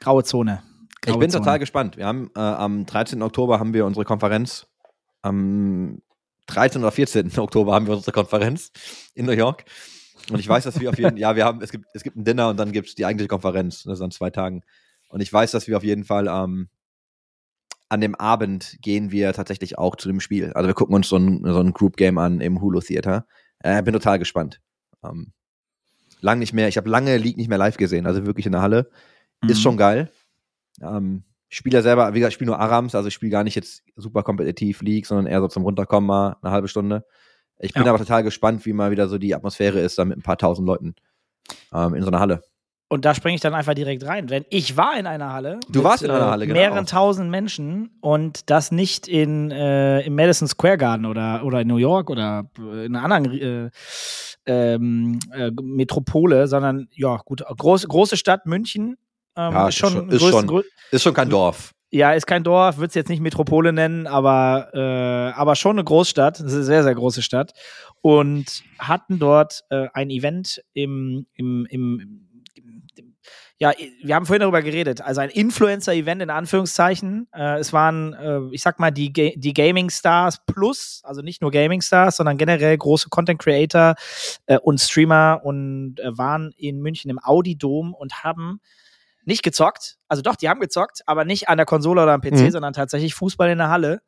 [0.00, 0.62] graue Zone.
[1.02, 1.42] Ich Graue bin Zone.
[1.44, 1.96] total gespannt.
[1.96, 3.22] Wir haben äh, am 13.
[3.22, 4.66] Oktober haben wir unsere Konferenz.
[5.22, 6.00] Am
[6.46, 6.80] 13.
[6.82, 7.30] oder 14.
[7.38, 8.70] Oktober haben wir unsere Konferenz
[9.14, 9.64] in New York.
[10.30, 12.24] Und ich weiß, dass wir auf jeden ja, wir haben, es gibt, es gibt ein
[12.24, 13.82] Dinner und dann gibt es die eigentliche Konferenz.
[13.84, 14.62] Das ist an zwei Tagen.
[15.08, 16.68] Und ich weiß, dass wir auf jeden Fall ähm,
[17.88, 20.52] an dem Abend gehen wir tatsächlich auch zu dem Spiel.
[20.52, 23.26] Also wir gucken uns so ein, so ein Group Game an im Hulu Theater.
[23.58, 24.60] Äh, bin total gespannt.
[25.02, 25.32] Ähm,
[26.20, 28.62] lang nicht mehr, ich habe lange League nicht mehr live gesehen, also wirklich in der
[28.62, 28.90] Halle.
[29.42, 29.62] Ist Mhm.
[29.62, 30.12] schon geil.
[30.80, 33.42] Ähm, ich spiele ja selber, wie gesagt, ich spiele nur Arams, also ich spiele gar
[33.42, 37.04] nicht jetzt super kompetitiv League, sondern eher so zum Runterkommen mal eine halbe Stunde.
[37.58, 37.90] Ich bin Ja.
[37.90, 40.66] aber total gespannt, wie mal wieder so die Atmosphäre ist, da mit ein paar tausend
[40.66, 40.94] Leuten
[41.74, 42.42] ähm, in so einer Halle.
[42.88, 44.28] Und da springe ich dann einfach direkt rein.
[44.28, 45.60] Denn ich war in einer Halle.
[45.68, 46.58] Du mit, warst in einer äh, Halle, genau.
[46.58, 51.68] Mehreren tausend Menschen und das nicht in, äh, im Madison Square Garden oder, oder in
[51.68, 53.70] New York oder äh, in einer anderen äh,
[54.46, 58.96] ähm, äh, Metropole, sondern ja, gut, große, große Stadt München.
[59.36, 61.72] Ähm, Ja, ist schon, ist schon- ist schon- grö- Ist schon kein Dorf.
[61.90, 65.84] ja, ist kein Dorf, würde es jetzt nicht Metropole nennen, aber, äh, aber schon eine
[65.84, 66.40] Großstadt.
[66.40, 67.52] Das ist eine sehr, sehr große Stadt.
[68.02, 73.14] Und hatten dort äh, ein Event im, im, im, im, im
[73.58, 75.02] ja, wir haben vorhin darüber geredet.
[75.02, 77.28] Also ein Influencer-Event in Anführungszeichen.
[77.34, 81.50] Äh, es waren, äh, ich sag mal, die, Ga die Gaming-Stars plus, also nicht nur
[81.50, 83.96] Gaming-Stars, sondern generell große Content-Creator
[84.46, 88.60] äh, und Streamer und äh, waren in München im Audi-Dom und haben
[89.30, 89.96] nicht gezockt.
[90.08, 92.50] Also doch, die haben gezockt, aber nicht an der Konsole oder am PC, Mhm.
[92.50, 94.02] sondern tatsächlich Fußball in der Halle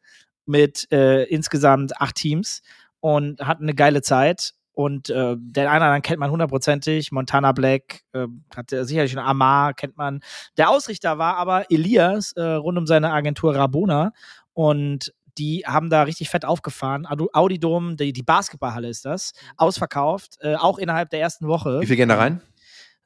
[0.46, 2.61] mit äh, insgesamt acht Teams
[3.00, 4.52] und hatten eine geile Zeit.
[4.74, 7.12] Und äh, den einen oder anderen kennt man hundertprozentig.
[7.12, 10.20] Montana Black äh, hat er sicherlich schon Amar, kennt man.
[10.56, 14.12] Der Ausrichter war aber Elias äh, rund um seine Agentur Rabona.
[14.54, 17.06] Und die haben da richtig fett aufgefahren.
[17.06, 21.80] Adu- Audi Dome, die, die Basketballhalle ist das, ausverkauft, äh, auch innerhalb der ersten Woche.
[21.80, 22.40] Wie viel gehen da rein?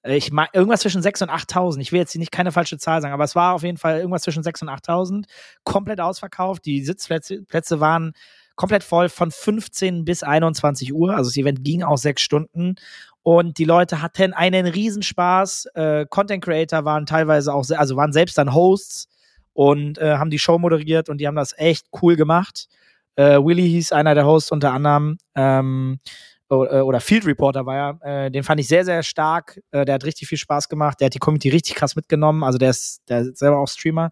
[0.06, 1.80] Äh, Ich mag irgendwas zwischen 6.000 und 8.000.
[1.80, 3.98] Ich will jetzt hier nicht keine falsche Zahl sagen, aber es war auf jeden Fall
[3.98, 5.24] irgendwas zwischen 6.000 und 8.000.
[5.64, 6.64] Komplett ausverkauft.
[6.64, 8.12] Die Sitzplätze Plätze waren
[8.56, 11.14] komplett voll von 15 bis 21 Uhr.
[11.14, 12.76] Also das Event ging auch sechs Stunden.
[13.22, 15.66] Und die Leute hatten einen Riesenspaß.
[15.74, 19.08] Äh, Content Creator waren teilweise auch, also waren selbst dann Hosts
[19.52, 22.68] und äh, haben die Show moderiert und die haben das echt cool gemacht.
[23.16, 25.18] Äh, Willy hieß einer der Hosts unter anderem.
[25.34, 26.08] Ähm, äh,
[26.54, 29.60] oder Field Reporter war er, äh, den fand ich sehr, sehr stark.
[29.72, 31.00] Äh, der hat richtig viel Spaß gemacht.
[31.00, 32.44] Der hat die Community richtig krass mitgenommen.
[32.44, 34.10] Also der ist, der ist selber auch Streamer.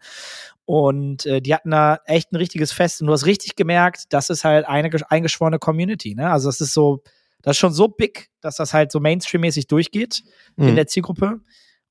[0.65, 3.01] Und äh, die hatten da echt ein richtiges Fest.
[3.01, 6.15] Und du hast richtig gemerkt, das ist halt eine gesch- eingeschworene Community.
[6.15, 6.31] Ne?
[6.31, 7.03] Also das ist so,
[7.43, 10.23] das ist schon so big, dass das halt so Mainstream-mäßig durchgeht
[10.57, 10.77] in Mhm.
[10.77, 11.41] der Zielgruppe.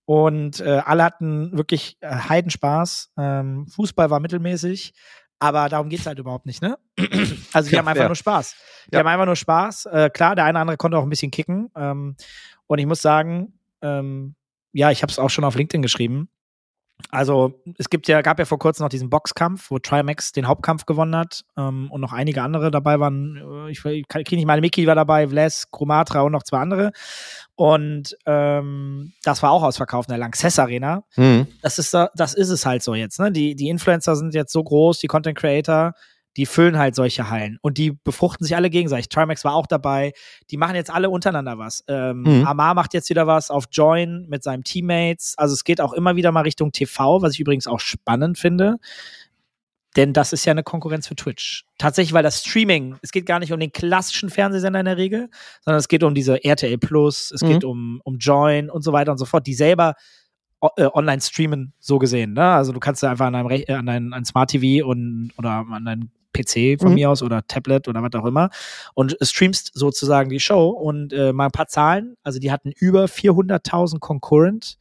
[0.05, 3.11] Und äh, alle hatten wirklich äh, Heidenspaß.
[3.17, 4.93] Ähm, Fußball war mittelmäßig,
[5.43, 6.77] aber darum geht's halt überhaupt nicht, ne?
[7.53, 8.07] Also die Ja, haben einfach fair.
[8.07, 8.55] nur Spaß.
[8.91, 8.99] Die Ja.
[8.99, 9.85] haben einfach nur Spaß.
[9.87, 11.69] Äh, klar, der eine oder andere konnte auch ein bisschen kicken.
[11.75, 12.15] Ähm,
[12.67, 14.35] und ich muss sagen, ähm,
[14.71, 16.29] ja, ich habe es auch schon auf LinkedIn geschrieben.
[17.09, 20.85] Also es gibt ja, gab ja vor kurzem noch diesen Boxkampf, wo Trimax den Hauptkampf
[20.85, 23.37] gewonnen hat ähm, und noch einige andere dabei waren.
[23.67, 26.91] Äh, Ich, ich kriege nicht mal, Mickey war dabei, Vles, Chromatra und noch zwei andere.
[27.55, 31.47] Und ähm, das war auch ausverkauft in der Lanxess Arena Mhm.
[31.61, 33.19] das ist, da- das ist es halt so jetzt.
[33.19, 33.31] Ne?
[33.31, 35.93] Die, die Influencer sind jetzt so groß, die Content Creator,
[36.37, 39.09] die füllen halt solche Hallen und die befruchten sich alle gegenseitig.
[39.09, 40.13] Trimax war auch dabei.
[40.49, 41.83] Die machen jetzt alle untereinander was.
[41.87, 42.47] Ähm, Mhm.
[42.47, 45.35] Amar macht jetzt wieder was auf Join mit seinen Teammates.
[45.37, 48.77] Also es geht auch immer wieder mal Richtung TV, was ich übrigens auch spannend finde.
[49.95, 51.65] Denn das ist ja eine Konkurrenz für Twitch.
[51.77, 55.29] Tatsächlich, weil das Streaming, es geht gar nicht um den klassischen Fernsehsender in der Regel,
[55.61, 57.47] sondern es geht um diese RTL Plus, es Mhm.
[57.47, 59.93] geht um, um Join und so weiter und so fort, die selber
[60.77, 62.33] äh, online streamen, so gesehen.
[62.33, 62.43] Ne?
[62.43, 65.85] Also du kannst einfach an deinem Rech äh, an dein Smart TV und oder an
[65.85, 66.95] deinem PC von Mhm.
[66.95, 68.49] mir aus oder Tablet oder was auch immer
[68.93, 72.15] und streamst sozusagen die Show und äh, mal ein paar Zahlen.
[72.23, 74.77] Also die hatten über 400.000 Concurrent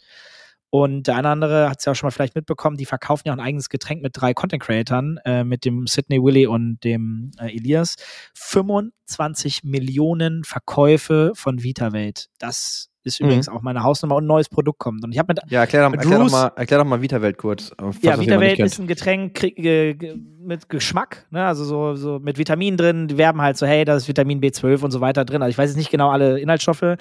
[0.74, 3.34] und der eine andere hat es ja auch schon mal vielleicht mitbekommen, die verkaufen ja
[3.34, 7.30] auch ein eigenes Getränk mit drei Content Creatern, äh, mit dem Sydney Willy und dem
[7.38, 7.96] äh, Elias.
[8.34, 12.28] 25 Millionen Verkäufe von VitaWelt.
[12.38, 13.26] Das ist Mhm.
[13.26, 15.02] übrigens auch meine Hausnummer und ein neues Produkt kommt.
[15.04, 17.02] Und ich habe mit Ja, erklär doch, Mit erklär doch, Bruce- mal, erklär doch mal
[17.02, 17.70] VitaWelt kurz.
[17.72, 21.44] äh, ja, VitaWelt ist ein Getränk krieg, ge- mit Geschmack, ne?
[21.46, 23.08] also so, so mit Vitaminen drin.
[23.08, 25.40] Die werben halt so, hey, da ist Vitamin B12 und so weiter drin.
[25.42, 26.96] Also ich weiß jetzt nicht genau alle Inhaltsstoffe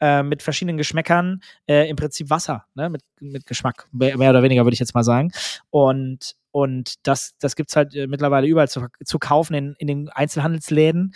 [0.00, 1.40] äh, mit verschiedenen Geschmäckern.
[1.68, 2.88] Äh, Im Prinzip Wasser, ne?
[2.88, 5.30] mit, mit Geschmack, mehr mehr oder weniger würde ich jetzt mal sagen.
[5.70, 10.08] Und und das, das gibt's halt äh, mittlerweile überall zu, zu kaufen in, in den
[10.08, 11.12] Einzelhandelsläden.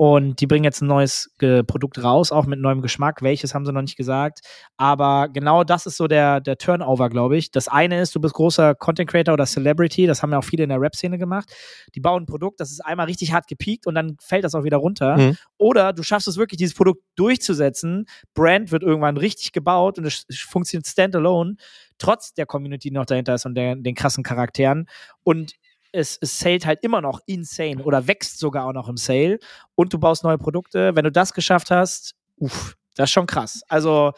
[0.00, 3.20] Und die bringen jetzt ein neues äh, Produkt raus, auch mit neuem Geschmack.
[3.20, 4.40] Welches haben sie noch nicht gesagt.
[4.78, 7.50] Aber genau das ist so der, der Turnover, glaube ich.
[7.50, 10.06] Das eine ist, du bist großer Content Creator oder Celebrity.
[10.06, 11.54] Das haben ja auch viele in der Rap-Szene gemacht.
[11.94, 14.64] Die bauen ein Produkt, das ist einmal richtig hart gepiekt und dann fällt das auch
[14.64, 15.18] wieder runter.
[15.18, 15.36] Mhm.
[15.58, 18.06] Oder du schaffst es wirklich, dieses Produkt durchzusetzen.
[18.32, 21.56] Brand wird irgendwann richtig gebaut und es funktioniert standalone,
[21.98, 24.88] trotz der Community, die noch dahinter ist und der, den krassen Charakteren.
[25.24, 25.56] Und
[25.92, 29.38] es, es zählt halt immer noch insane oder wächst sogar auch noch im Sale
[29.74, 30.94] und du baust neue Produkte.
[30.94, 33.62] Wenn du das geschafft hast, uff, das ist schon krass.
[33.68, 34.12] Also,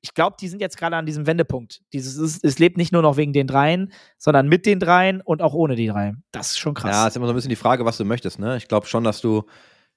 [0.00, 1.82] ich glaube, die sind jetzt gerade an diesem Wendepunkt.
[1.92, 5.42] Dieses, es, es lebt nicht nur noch wegen den dreien, sondern mit den dreien und
[5.42, 6.14] auch ohne die drei.
[6.30, 6.94] Das ist schon krass.
[6.94, 8.38] Ja, ist immer so ein bisschen die Frage, was du möchtest.
[8.38, 8.56] Ne?
[8.56, 9.44] Ich glaube schon, dass du,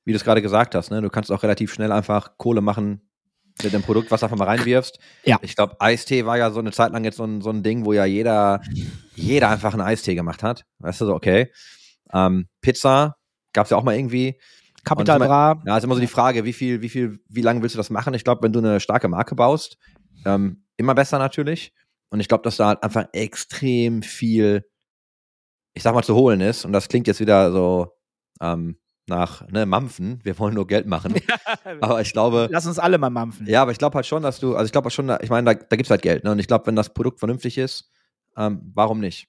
[0.05, 1.01] wie du es gerade gesagt hast, ne?
[1.01, 3.08] du kannst auch relativ schnell einfach Kohle machen
[3.63, 4.99] mit dem Produkt, was du einfach mal reinwirfst.
[5.23, 5.39] Ja.
[5.41, 7.85] Ich glaube, Eistee war ja so eine Zeit lang jetzt so ein, so ein Ding,
[7.85, 8.61] wo ja jeder,
[9.15, 10.65] jeder einfach einen Eistee gemacht hat.
[10.79, 11.51] Weißt du, so, okay.
[12.13, 13.17] Ähm, Pizza
[13.53, 14.39] gab es ja auch mal irgendwie.
[14.83, 15.61] Capital Bra.
[15.65, 17.89] Ja, ist immer so die Frage, wie viel, wie viel, wie lange willst du das
[17.89, 18.13] machen?
[18.13, 19.77] Ich glaube, wenn du eine starke Marke baust,
[20.25, 21.73] ähm, immer besser natürlich.
[22.09, 24.65] Und ich glaube, dass da halt einfach extrem viel,
[25.73, 26.65] ich sag mal, zu holen ist.
[26.65, 27.93] Und das klingt jetzt wieder so
[28.41, 30.19] ähm, nach ne, Mampfen.
[30.23, 31.15] Wir wollen nur Geld machen.
[31.81, 33.45] Aber ich glaube, Lass uns alle mal mampfen.
[33.47, 35.53] ja, aber ich glaube halt schon, dass du, also ich glaube halt schon, ich meine,
[35.53, 36.23] da, da gibt's halt Geld.
[36.23, 36.31] Ne?
[36.31, 37.91] Und ich glaube, wenn das Produkt vernünftig ist,
[38.37, 39.27] ähm, warum nicht?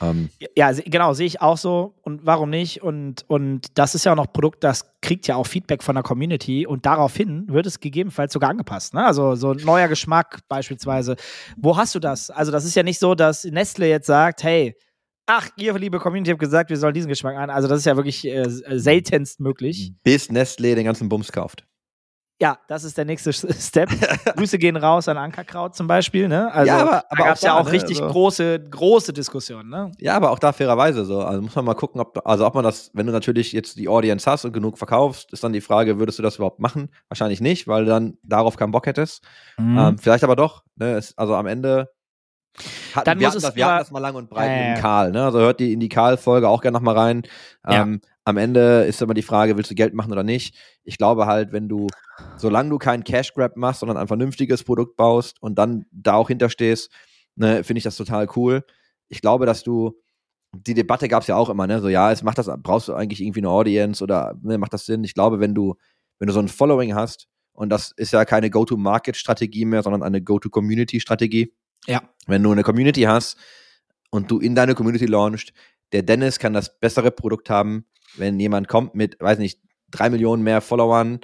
[0.00, 1.94] Ähm, Ja, genau, sehe ich auch so.
[2.02, 2.82] Und warum nicht?
[2.82, 6.02] Und, und das ist ja auch noch Produkt, das kriegt ja auch Feedback von der
[6.02, 8.94] Community und daraufhin wird es gegebenenfalls sogar angepasst.
[8.94, 9.04] Ne?
[9.04, 11.16] Also so ein neuer Geschmack beispielsweise.
[11.56, 12.30] Wo hast du das?
[12.30, 14.74] Also das ist ja nicht so, dass Nestle jetzt sagt, hey,
[15.26, 17.50] ach, ihr liebe Community habt gesagt, wir sollen diesen Geschmack ein.
[17.50, 19.92] Also das ist ja wirklich äh, seltenst möglich.
[20.02, 21.66] bis Nestlé den ganzen Bums kauft.
[22.42, 23.88] Ja, das ist der nächste Step.
[24.36, 26.26] Grüße gehen raus an Ankerkraut zum Beispiel.
[26.26, 26.52] Ne?
[26.52, 27.72] Also Ja, aber- da aber gab es ja da, auch ne?
[27.72, 29.70] richtig Also- große, große Diskussionen.
[29.70, 29.92] Ne?
[30.00, 31.20] Ja, aber auch da fairerweise so.
[31.20, 33.88] Also muss man mal gucken, ob, also ob man das, wenn du natürlich jetzt die
[33.88, 36.90] Audience hast und genug verkaufst, ist dann die Frage, würdest du das überhaupt machen?
[37.08, 39.24] Wahrscheinlich nicht, weil du dann darauf keinen Bock hättest.
[39.56, 39.78] Mhm.
[39.78, 40.64] Ähm, vielleicht aber doch.
[40.74, 40.96] Ne?
[40.96, 41.88] Es, also am Ende
[42.94, 44.72] hatten, Dann wir, muss hatten es das, wir hatten das mal lang und breit Ja,
[44.72, 45.10] mit Karl.
[45.12, 45.24] Ne?
[45.24, 47.22] Also hört die in die Karl-Folge auch gerne nochmal rein.
[47.68, 47.82] Ja.
[47.82, 50.56] Ähm, am Ende ist immer die Frage, willst du Geld machen oder nicht?
[50.82, 51.88] Ich glaube halt, wenn du,
[52.36, 56.28] solange du keinen Cash Grab machst, sondern ein vernünftiges Produkt baust und dann da auch
[56.28, 56.90] hinterstehst,
[57.36, 58.64] ne, finde ich das total cool.
[59.08, 60.00] Ich glaube, dass du,
[60.52, 61.80] die Debatte gab es ja auch immer, ne?
[61.80, 64.86] So, ja, es macht das, brauchst du eigentlich irgendwie eine Audience oder ne, macht das
[64.86, 65.04] Sinn?
[65.04, 65.74] Ich glaube, wenn du,
[66.18, 70.20] wenn du so ein Following hast, und das ist ja keine Go-to-Market-Strategie mehr, sondern eine
[70.20, 71.52] Go-to-Community-Strategie.
[71.86, 72.02] Ja.
[72.26, 73.36] Wenn du eine Community hast
[74.10, 75.52] und du in deine Community launchst,
[75.92, 80.42] der Dennis kann das bessere Produkt haben, wenn jemand kommt mit, weiß nicht, drei Millionen
[80.42, 81.20] mehr Followern,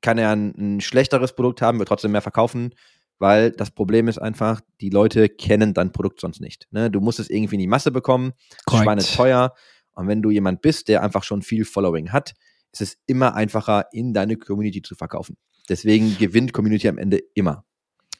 [0.00, 2.74] kann er ein, ein schlechteres Produkt haben, wird trotzdem mehr verkaufen,
[3.18, 6.68] weil das Problem ist einfach, die Leute kennen dein Produkt sonst nicht.
[6.70, 6.90] Ne?
[6.90, 8.32] Du musst es irgendwie in die Masse bekommen.
[8.68, 9.54] Schweine teuer.
[9.94, 12.34] Und wenn du jemand bist, der einfach schon viel Following hat,
[12.72, 15.36] ist es immer einfacher, in deine Community zu verkaufen.
[15.68, 17.64] Deswegen gewinnt Community am Ende immer.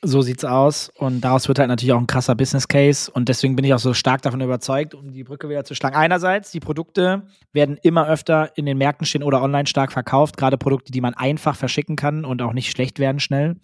[0.02, 0.90] So sieht's aus.
[0.96, 3.10] Und daraus wird halt natürlich auch ein krasser Business Case.
[3.10, 5.96] Und deswegen bin ich auch so stark davon überzeugt, um die Brücke wieder zu schlagen.
[5.96, 10.36] Einerseits, die Produkte werden immer öfter in den Märkten stehen oder online stark verkauft.
[10.36, 13.56] Gerade Produkte, die man einfach verschicken kann und auch nicht schlecht werden schnell.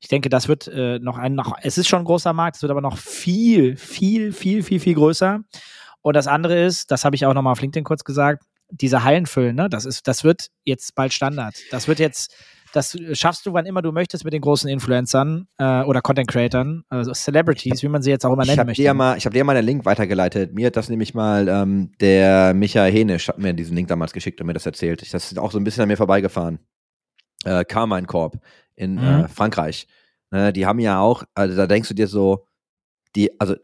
[0.00, 2.62] Ich denke, das wird äh, noch ein, noch, es ist schon ein großer Markt, es
[2.62, 5.40] wird aber noch viel, viel, viel, viel, viel größer.
[6.00, 9.26] Und das andere ist, das habe ich auch nochmal auf LinkedIn kurz gesagt, diese Hallen
[9.26, 9.68] füllen, ne?
[9.68, 11.54] Das ist, das wird jetzt bald Standard.
[11.70, 12.34] Das wird jetzt,
[12.72, 16.84] das schaffst du, wann immer du möchtest mit den großen Influencern äh, oder Content Creatern,
[16.88, 18.82] also Celebrities, wie man sie jetzt auch immer Ich nennen habe möchte.
[18.82, 20.54] dir, ja mal, ich hab dir mal einen Link weitergeleitet.
[20.54, 24.40] Mir hat das nämlich mal ähm, der Michael Henisch hat mir diesen Link damals geschickt
[24.40, 25.02] und mir das erzählt.
[25.02, 26.58] Ich, das ist auch so ein bisschen an mir vorbeigefahren.
[27.44, 28.38] Äh, Carmine Corp
[28.74, 29.02] in Mhm.
[29.02, 29.86] äh, Frankreich.
[30.30, 32.46] Ne, die haben ja auch, also da denkst du dir so,
[33.16, 33.54] die, also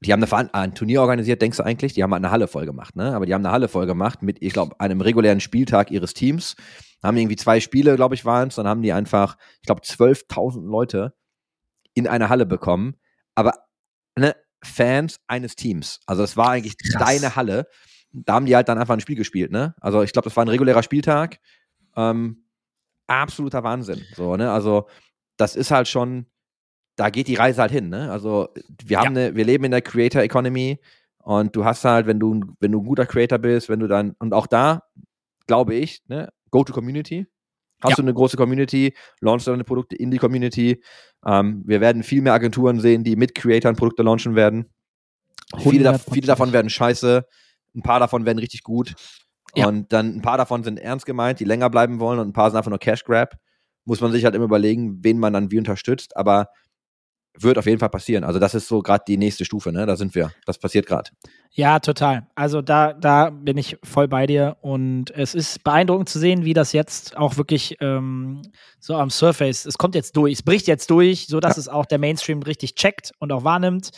[0.00, 2.64] die haben eine ein Turnier organisiert, denkst du eigentlich, die haben halt eine Halle voll
[2.64, 3.14] gemacht, ne?
[3.14, 6.56] Aber die haben eine Halle voll gemacht mit, ich glaube, einem regulären Spieltag ihres Teams.
[7.02, 8.54] Haben irgendwie zwei Spiele, glaube ich, waren es.
[8.56, 11.14] Dann haben die einfach, ich glaube, 12.000 Leute
[11.94, 12.96] in eine Halle bekommen.
[13.34, 13.54] Aber
[14.16, 16.00] ne, Fans eines Teams.
[16.06, 17.06] Also es war eigentlich Krass.
[17.06, 17.66] deine Halle.
[18.12, 19.74] Da haben die halt dann einfach ein Spiel gespielt, ne?
[19.80, 21.40] Also ich glaube, das war ein regulärer Spieltag.
[21.96, 22.44] Ähm,
[23.06, 24.04] absoluter Wahnsinn.
[24.14, 24.50] So, ne?
[24.50, 24.88] Also,
[25.36, 26.26] das ist halt schon,
[26.96, 28.10] da geht die Reise halt hin, ne?
[28.10, 28.48] Also,
[28.84, 30.78] wir haben eine, wir leben in der Creator Economy
[31.18, 34.14] und du hast halt, wenn du, wenn du ein guter Creator bist, wenn du dann,
[34.18, 34.82] und auch da,
[35.46, 37.26] glaube ich, ne, go to Community.
[37.82, 37.96] Hast Ja.
[37.96, 40.82] du eine große Community, launch deine Produkte in die Community.
[41.26, 44.66] Ähm, wir werden viel mehr Agenturen sehen, die mit Creatoren Produkte launchen werden.
[45.58, 46.12] Viele, da, 100%.
[46.14, 47.24] viele davon werden scheiße,
[47.74, 48.94] ein paar davon werden richtig gut.
[49.54, 49.66] Ja.
[49.66, 52.50] Und dann ein paar davon sind ernst gemeint, die länger bleiben wollen und ein paar
[52.50, 53.34] sind einfach nur Cash Grab.
[53.86, 56.48] Muss man sich halt immer überlegen, wen man dann wie unterstützt, aber
[57.38, 58.24] wird auf jeden Fall passieren.
[58.24, 59.86] Also das ist so gerade die nächste Stufe, ne?
[59.86, 60.32] Da sind wir.
[60.46, 61.10] Das passiert gerade.
[61.52, 62.26] Ja, total.
[62.34, 66.54] Also da, da bin ich voll bei dir und es ist beeindruckend zu sehen, wie
[66.54, 68.42] das jetzt auch wirklich ähm,
[68.78, 71.86] so am Surface, es kommt jetzt durch, es bricht jetzt durch, so dass es auch
[71.86, 73.90] der Mainstream richtig checkt und auch wahrnimmt.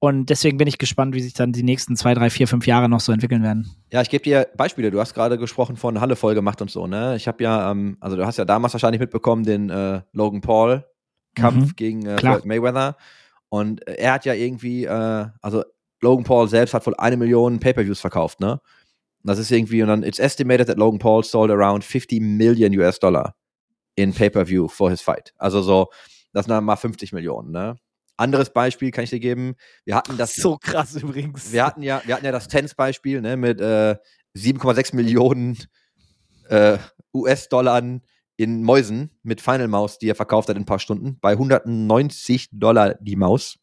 [0.00, 2.88] Und deswegen bin ich gespannt, wie sich dann die nächsten zwei, drei, vier, fünf Jahre
[2.88, 3.70] noch so entwickeln werden.
[3.92, 4.90] Ja, ich gebe dir Beispiele.
[4.90, 7.14] Du hast gerade gesprochen von Halle voll gemacht und so, ne?
[7.14, 10.84] Ich habe ja, ähm, also du hast ja damals wahrscheinlich mitbekommen, den äh, Logan Paul
[11.34, 11.76] Kampf Mhm.
[11.76, 12.18] gegen äh.
[12.18, 12.96] Floyd Mayweather.
[13.48, 15.64] Und äh, er hat ja irgendwie, äh, also
[16.00, 18.52] Logan Paul selbst hat wohl eine Million Pay-per-Views verkauft, ne?
[18.52, 22.76] Und das ist irgendwie, und dann it's estimated that Logan Paul sold around 50 million
[22.78, 23.36] US Dollar
[23.94, 25.32] in Pay-per-View for his fight.
[25.38, 25.90] Also so,
[26.32, 27.76] das sind dann mal 50 Millionen, ne?
[28.16, 29.54] Anderes Beispiel kann ich dir geben.
[29.84, 31.52] Wir hatten das, so krass übrigens.
[31.52, 33.96] wir hatten ja, wir hatten ja das Tennis-Beispiel, ne, mit äh,
[34.36, 35.58] 7,6 Millionen
[36.48, 36.78] äh,
[37.14, 37.82] US-Dollar
[38.42, 42.50] in Mäusen mit Final Maus, die er verkauft hat in ein paar Stunden, bei 190
[42.52, 43.58] Dollar die Maus.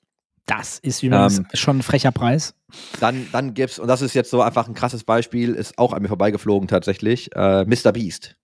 [0.46, 2.56] das ist übrigens Ähm, schon ein frecher Preis.
[3.00, 6.02] Dann, dann gibt's, und das ist jetzt so einfach ein krasses Beispiel, ist auch an
[6.02, 7.92] mir vorbeigeflogen tatsächlich, äh, Mr.
[7.92, 8.36] Beast.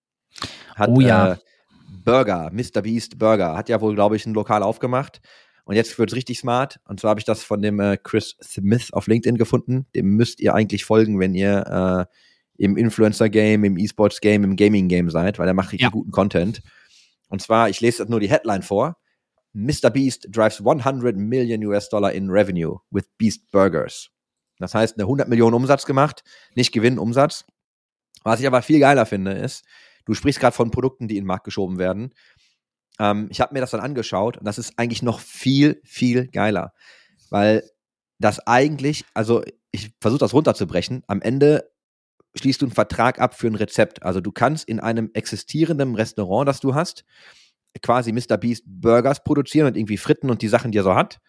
[0.76, 1.34] Hat, Oh ja.
[1.34, 1.38] Äh,
[2.04, 2.82] Burger, Mr.
[2.84, 5.22] Beast Burger, hat ja wohl, glaube ich, ein Lokal aufgemacht.
[5.64, 6.80] Und jetzt wird's richtig smart.
[6.88, 9.88] Und zwar habe ich das von dem äh, Chris Smith auf LinkedIn gefunden.
[9.96, 12.16] Dem müsst ihr eigentlich folgen, wenn ihr äh,
[12.58, 15.89] im Influencer-Game, im E-Sports-Game, im Gaming-Game seid, weil er macht richtig Ja.
[15.89, 16.62] guten Content.
[17.30, 18.97] Und zwar, ich lese jetzt nur die Headline vor.
[19.53, 19.89] Mr.
[19.89, 24.10] Beast drives 100 Million US Dollar in Revenue with Beast Burgers.
[24.60, 26.24] Das heißt, eine 100 Millionen Umsatz gemacht,
[26.56, 27.45] nicht Gewinn, Umsatz.
[28.24, 29.64] Was ich aber viel geiler finde, ist,
[30.06, 32.14] du sprichst gerade von Produkten, die in den Markt geschoben werden.
[32.99, 36.74] Ähm, ich habe mir das dann angeschaut und das ist eigentlich noch viel, viel geiler.
[37.30, 37.64] Weil
[38.20, 41.70] das eigentlich, also ich versuche das runterzubrechen, am Ende
[42.36, 44.04] schließt du einen Vertrag ab für ein Rezept.
[44.04, 47.06] Also du kannst in einem existierenden Restaurant, das du hast,
[47.82, 48.38] quasi Mr.
[48.38, 51.20] Beast Burgers produzieren und irgendwie Fritten und die Sachen, die er so hat.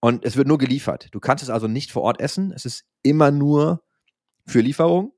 [0.00, 1.08] Und es wird nur geliefert.
[1.12, 2.52] Du kannst es also nicht vor Ort essen.
[2.52, 3.82] Es ist immer nur
[4.46, 5.12] für Lieferung.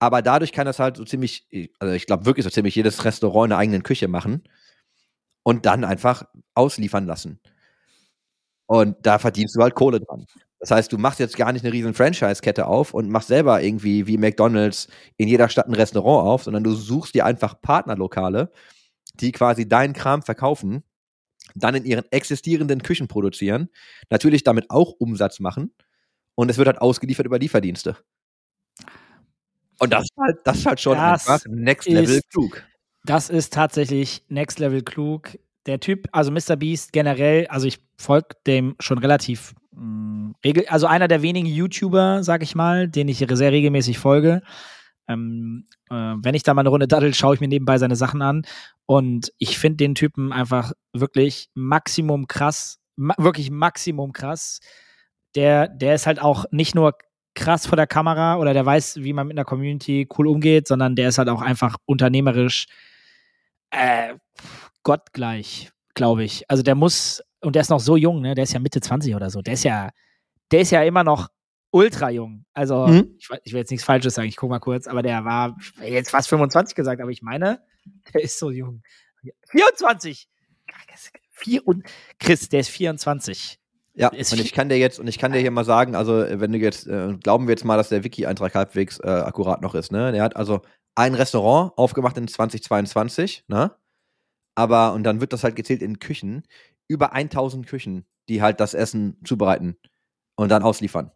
[0.00, 3.46] Aber dadurch kann das halt so ziemlich, also ich glaube wirklich so ziemlich jedes Restaurant
[3.46, 4.44] in der eigenen Küche machen
[5.42, 6.24] und dann einfach
[6.54, 7.40] ausliefern lassen.
[8.66, 10.26] Und da verdienst du halt Kohle dran.
[10.60, 14.06] Das heißt, du machst jetzt gar nicht eine riesen Franchise-Kette auf und machst selber irgendwie
[14.08, 18.50] wie McDonalds in jeder Stadt ein Restaurant auf, sondern du suchst dir einfach Partnerlokale,
[19.14, 20.82] die quasi deinen Kram verkaufen,
[21.54, 23.68] dann in ihren existierenden Küchen produzieren,
[24.10, 25.72] natürlich damit auch Umsatz machen
[26.34, 27.96] und es wird halt ausgeliefert über Lieferdienste.
[29.80, 32.64] Und das ist halt, das ist halt schon Das einfach Next Level ist- klug.
[33.04, 35.38] Das ist tatsächlich Next Level klug.
[35.66, 36.56] Der Typ, also Mr.
[36.56, 39.54] Beast generell, also ich folge dem schon relativ
[40.68, 44.42] also einer der wenigen YouTuber, sag ich mal, den ich sehr regelmäßig folge.
[45.08, 48.22] Ähm, äh, wenn ich da mal eine Runde daddel, schaue ich mir nebenbei seine Sachen
[48.22, 48.42] an.
[48.86, 54.60] Und ich finde den Typen einfach wirklich Maximum krass, ma wirklich Maximum krass.
[55.34, 56.94] Der, der ist halt auch nicht nur
[57.34, 60.96] krass vor der Kamera oder der weiß, wie man mit einer Community cool umgeht, sondern
[60.96, 62.66] der ist halt auch einfach unternehmerisch
[63.70, 64.14] äh,
[64.82, 66.50] gottgleich, glaube ich.
[66.50, 68.34] Also der muss, und der ist noch so jung, ne?
[68.34, 69.42] Der ist ja Mitte 20 oder so.
[69.42, 69.90] Der ist ja,
[70.50, 71.28] der ist ja immer noch
[71.70, 72.44] ultra jung.
[72.54, 73.14] Also, Mhm.
[73.18, 76.10] ich, ich will jetzt nichts Falsches sagen, ich guck mal kurz, aber der war jetzt
[76.10, 77.60] fast 25 gesagt, aber ich meine,
[78.14, 78.82] der ist so jung.
[79.50, 80.28] 24!
[81.30, 81.84] Vier und
[82.18, 83.58] Chris, der ist 24.
[83.94, 86.24] Ja, Ist und ich kann dir jetzt, und ich kann dir hier mal sagen, also
[86.28, 89.74] wenn du jetzt, äh, glauben wir jetzt mal, dass der Wiki-Eintrag halbwegs äh, akkurat noch
[89.74, 90.12] ist, ne?
[90.12, 90.62] Der hat also
[90.94, 93.72] ein Restaurant aufgemacht in 2022, ne?
[94.54, 96.42] aber, und dann wird das halt gezählt in Küchen,
[96.88, 99.76] über 1000 Küchen, die halt das Essen zubereiten
[100.34, 101.12] und dann ausliefern.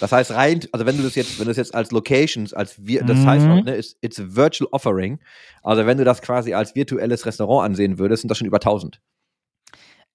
[0.00, 2.84] Das heißt rein, also wenn du das jetzt, wenn du das jetzt als Locations, als
[2.84, 3.26] wir, das Mhm.
[3.26, 5.20] heißt auch, ne, it's, it's a virtual offering.
[5.62, 9.00] Also wenn du das quasi als virtuelles Restaurant ansehen würdest, sind das schon über 1000.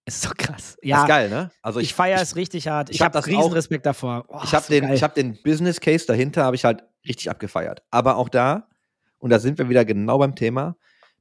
[0.06, 0.76] Ist so krass.
[0.82, 1.50] Das Ja, ist geil, ne?
[1.62, 2.90] Also ich feiere es richtig hart.
[2.90, 4.26] Ich, ich hab habe das riesen auch- Respekt davor.
[4.28, 4.96] Oh, ich habe so den, geil.
[4.96, 7.84] ich hab den Business Case dahinter, habe ich halt richtig abgefeiert.
[7.90, 8.68] Aber auch da,
[9.20, 10.76] und da sind wir wieder genau beim Thema,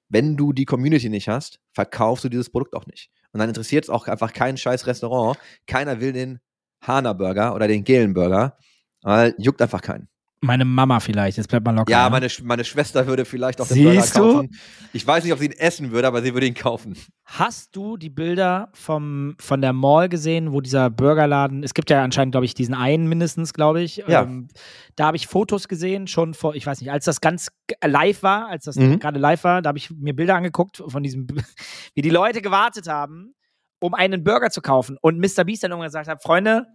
[0.09, 3.11] wenn du die Community nicht hast, verkaufst du dieses Produkt auch nicht.
[3.33, 5.39] Und dann interessiert es auch einfach kein scheiß Restaurant.
[5.66, 6.41] Keiner will den
[6.83, 8.57] Hana Burger oder den Gelen Burger.
[9.03, 10.09] Weil juckt einfach keinen.
[10.45, 11.90] Meine Mama vielleicht, jetzt bleibt mal locker.
[11.93, 12.11] Ja, ne?
[12.11, 14.32] meine, Sch- meine Schwester würde vielleicht auch den Burger du?
[14.34, 14.59] kaufen.
[14.93, 16.97] Ich weiß nicht, ob sie ihn essen würde, aber sie würde ihn kaufen.
[17.24, 22.03] Hast du die Bilder vom, von der Mall gesehen, wo dieser Burgerladen, es gibt ja
[22.03, 23.99] anscheinend, glaube ich, diesen einen mindestens, glaube ich.
[24.09, 24.22] Ja.
[24.22, 24.49] Ähm,
[24.97, 27.49] da habe ich Fotos gesehen, schon vor, ich weiß nicht, als das ganz
[27.84, 28.99] live war, als das Mhm.
[28.99, 31.28] gerade live war, da habe ich mir Bilder angeguckt von diesem,
[31.95, 33.34] wie die Leute gewartet haben,
[33.80, 34.99] um einen Burger zu kaufen.
[35.01, 35.45] Und Mr.
[35.45, 36.66] Beast dann irgendwann gesagt hat, Freunde,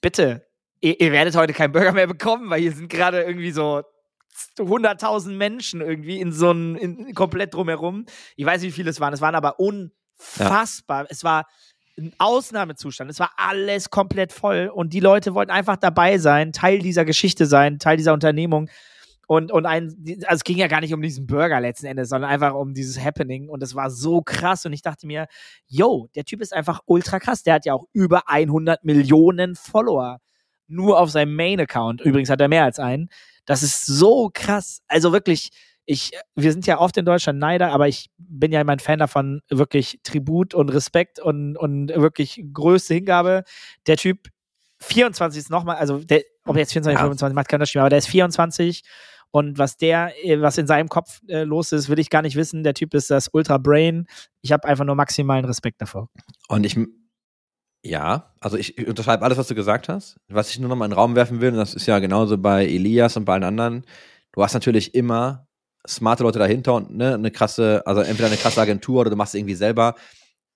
[0.00, 0.44] bitte,
[0.80, 3.82] ihr, ihr werdet heute keinen Burger mehr bekommen, weil hier sind gerade irgendwie so
[4.58, 8.06] 100.000 Menschen irgendwie in so einem, in, komplett drumherum.
[8.36, 9.12] Ich weiß nicht, wie viele es waren.
[9.12, 11.06] Es waren aber unfassbar.
[11.08, 11.46] Es war
[11.98, 13.10] ein Ausnahmezustand.
[13.10, 17.46] Es war alles komplett voll und die Leute wollten einfach dabei sein, Teil dieser Geschichte
[17.46, 18.70] sein, Teil dieser Unternehmung.
[19.26, 22.30] Und, und ein, also es ging ja gar nicht um diesen Burger letzten Endes, sondern
[22.30, 23.50] einfach um dieses Happening.
[23.50, 24.64] Und es war so krass.
[24.64, 25.26] Und ich dachte mir,
[25.66, 27.42] yo, der Typ ist einfach ultra krass.
[27.42, 30.18] Der hat ja auch über 100 Millionen Follower.
[30.68, 32.00] Nur auf seinem Main-Account.
[32.02, 33.08] Übrigens hat er mehr als einen.
[33.44, 34.82] Das ist so krass.
[34.86, 35.50] Also wirklich,
[35.86, 38.98] ich, wir sind ja oft in Deutschland Neider, aber ich bin ja immer ein Fan
[38.98, 43.44] davon, wirklich Tribut und Respekt und, und wirklich größte Hingabe.
[43.86, 44.28] Der Typ
[44.80, 47.00] 24 ist nochmal, also der, ob er jetzt 24, Ja.
[47.00, 48.82] 25 macht, keinen Unterschied, aber der ist 24
[49.30, 52.36] und was der, äh, was in seinem Kopf äh, los ist, will ich gar nicht
[52.36, 52.62] wissen.
[52.62, 54.06] Der Typ ist das Ultra Brain.
[54.40, 56.08] Ich habe einfach nur maximalen Respekt davor.
[56.48, 56.78] Und ich,
[57.82, 60.18] ja, also ich unterschreibe alles, was du gesagt hast.
[60.28, 62.38] Was ich nur noch mal in den Raum werfen will, und das ist ja genauso
[62.38, 63.84] bei Elias und bei allen anderen,
[64.32, 65.46] du hast natürlich immer
[65.86, 69.34] smarte Leute dahinter und ne, eine krasse, also entweder eine krasse Agentur oder du machst
[69.34, 69.94] es irgendwie selber.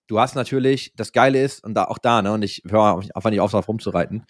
[0.09, 3.31] Du hast natürlich, das Geile ist, und da auch da, ne, und ich höre einfach
[3.31, 4.27] nicht auf, darauf rumzureiten,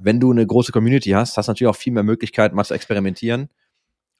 [0.00, 2.74] wenn du eine große Community hast, hast du natürlich auch viel mehr Möglichkeiten, mal zu
[2.74, 3.48] experimentieren.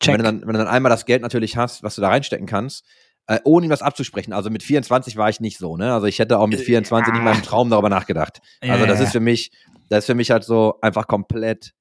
[0.04, 2.46] Wenn du, dann, wenn du dann einmal das Geld natürlich hast, was du da reinstecken
[2.46, 2.84] kannst,
[3.26, 4.32] äh, ohne ihm das abzusprechen.
[4.32, 5.92] Also mit 24 war ich nicht so, ne?
[5.92, 8.40] Also ich hätte auch mit 24 nicht mal im Traum darüber nachgedacht.
[8.62, 9.52] Ja, also das ja, ist für mich,
[9.88, 11.72] das ist für mich halt so einfach komplett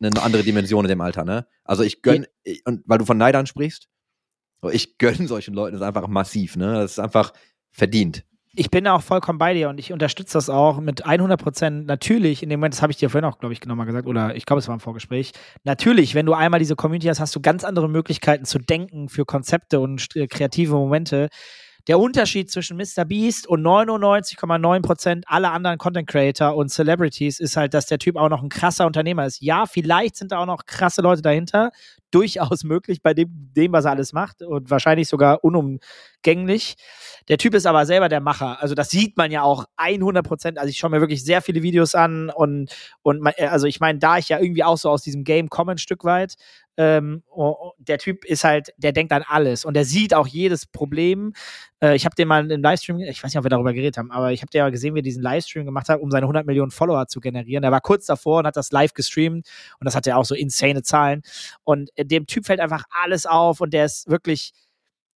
[0.00, 1.46] eine andere Dimension in dem Alter, ne?
[1.64, 3.88] Also ich gönn, ich, und weil du von Neidern sprichst,
[4.72, 6.74] ich gönn solchen Leuten das einfach massiv, ne?
[6.74, 7.32] Das ist einfach
[7.70, 8.24] verdient.
[8.54, 11.86] Ich bin auch vollkommen bei dir und ich unterstütze das auch mit 100 Prozent.
[11.86, 14.36] Natürlich, in dem Moment, das habe ich dir vorhin auch, glaube ich, nochmal gesagt, oder
[14.36, 15.32] ich glaube, es war im Vorgespräch.
[15.64, 19.24] Natürlich, wenn du einmal diese Community hast, hast du ganz andere Möglichkeiten zu denken für
[19.24, 21.28] Konzepte und st- kreative Momente.
[21.88, 23.04] Der Unterschied zwischen Mr.
[23.04, 28.16] Beast und 99,9 Prozent aller anderen Content Creator und Celebrities ist halt, dass der Typ
[28.16, 29.40] auch noch ein krasser Unternehmer ist.
[29.40, 31.70] Ja, vielleicht sind da auch noch krasse Leute dahinter.
[32.12, 35.42] Durchaus möglich bei dem, dem was er alles macht und wahrscheinlich sogar
[36.22, 36.76] unumgänglich.
[37.28, 38.60] Der Typ ist aber selber der Macher.
[38.60, 40.58] Also das sieht man ja auch 100 Prozent.
[40.58, 44.00] Also ich schaue mir wirklich sehr viele Videos an und, und äh, also ich meine,
[44.00, 46.34] da ich ja irgendwie auch so aus diesem Game komme ein Stück weit,
[46.78, 47.22] ähm,
[47.78, 51.32] der Typ ist halt, der denkt an alles und der sieht auch jedes Problem.
[51.80, 54.10] Äh, ich habe den mal im Livestream, ich weiß nicht, ob wir darüber geredet haben,
[54.10, 56.44] aber ich habe den ja gesehen, wie er diesen Livestream gemacht hat, um seine 100
[56.46, 57.62] Millionen Follower zu generieren.
[57.62, 59.48] Er war kurz davor und hat das live gestreamt
[59.78, 61.22] und das hat ja auch so insane Zahlen.
[61.62, 64.52] Und äh, dem Typ fällt einfach alles auf und der ist wirklich,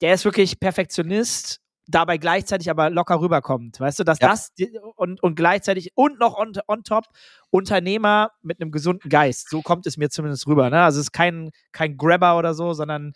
[0.01, 3.79] der ist wirklich Perfektionist, dabei gleichzeitig aber locker rüberkommt.
[3.79, 4.29] Weißt du, dass Ja.
[4.29, 4.51] das
[4.95, 7.05] und, und gleichzeitig und noch on, on top
[7.51, 9.49] Unternehmer mit einem gesunden Geist.
[9.49, 10.69] So kommt es mir zumindest rüber.
[10.69, 10.81] Ne?
[10.81, 13.13] Also es ist kein, kein Grabber oder so, sondern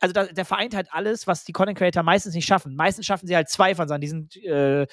[0.00, 2.76] also da, der vereint halt alles, was die Content Creator meistens nicht schaffen.
[2.76, 4.00] Meistens schaffen sie halt zwei von seinen.
[4.00, 4.86] Die sind äh,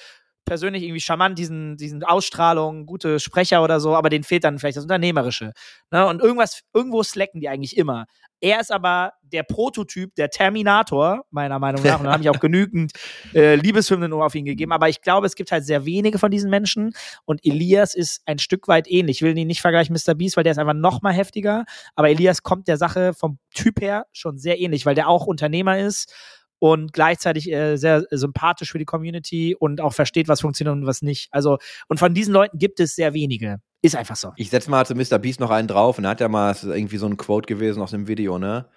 [0.44, 4.78] persönlich irgendwie charmant, diesen, diesen Ausstrahlung, gute Sprecher oder so, aber denen fehlt dann vielleicht
[4.78, 5.52] das Unternehmerische.
[5.92, 6.08] Ne?
[6.08, 8.06] Und irgendwas, irgendwo slacken die eigentlich immer.
[8.40, 12.00] Er ist aber der Prototyp, der Terminator, meiner Meinung nach.
[12.00, 12.92] Und da habe ich auch genügend
[13.34, 14.72] äh, Liebeshymnen auf ihn gegeben.
[14.72, 16.94] Aber ich glaube, es gibt halt sehr wenige von diesen Menschen.
[17.26, 19.18] Und Elias ist ein Stück weit ähnlich.
[19.18, 20.16] Ich will ihn nicht vergleichen mit Mr.
[20.16, 21.66] Beast, weil der ist einfach noch mal heftiger.
[21.96, 25.80] Aber Elias kommt der Sache vom Typ her schon sehr ähnlich, weil der auch Unternehmer
[25.80, 26.14] ist
[26.60, 31.02] und gleichzeitig äh, sehr sympathisch für die Community und auch versteht, was funktioniert und was
[31.02, 31.30] nicht.
[31.32, 33.58] Also, und von diesen Leuten gibt es sehr wenige.
[33.82, 34.32] Ist einfach so.
[34.38, 35.20] Ich setze mal zu Mr.
[35.20, 37.92] Beast noch einen drauf und er hat ja mal irgendwie so ein Quote gewesen aus
[37.92, 38.68] dem Video, ne?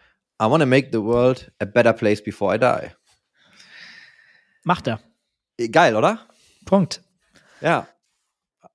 [0.43, 2.95] I wanna make the world a better place before I die.
[4.64, 5.01] Macht er.
[5.59, 6.26] Eh, Geil, oder?
[6.64, 7.03] Punkt.
[7.61, 7.89] Ja.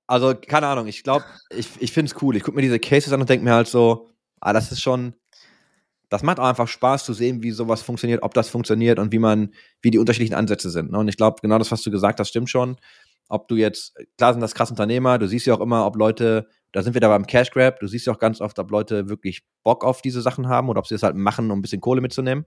[0.08, 2.36] Also, keine Ahnung, ich glaube, ich, ich finde es cool.
[2.36, 5.14] Ich gucke mir diese Cases an und denke mir halt so, ah, das ist schon,
[6.08, 9.18] das macht auch einfach Spaß zu sehen, wie sowas funktioniert, ob das funktioniert und wie
[9.18, 9.52] man,
[9.82, 10.92] wie die unterschiedlichen Ansätze sind.
[10.92, 10.98] Ne?
[10.98, 12.76] Und ich glaube, genau das, was du gesagt hast, stimmt schon.
[13.28, 16.46] Ob du jetzt, klar sind das krass Unternehmer, du siehst ja auch immer, ob Leute,
[16.70, 19.08] da sind wir da beim Cash Grab, du siehst ja auch ganz oft, ob Leute
[19.08, 21.80] wirklich Bock auf diese Sachen haben oder ob sie das halt machen, um ein bisschen
[21.80, 22.46] Kohle mitzunehmen.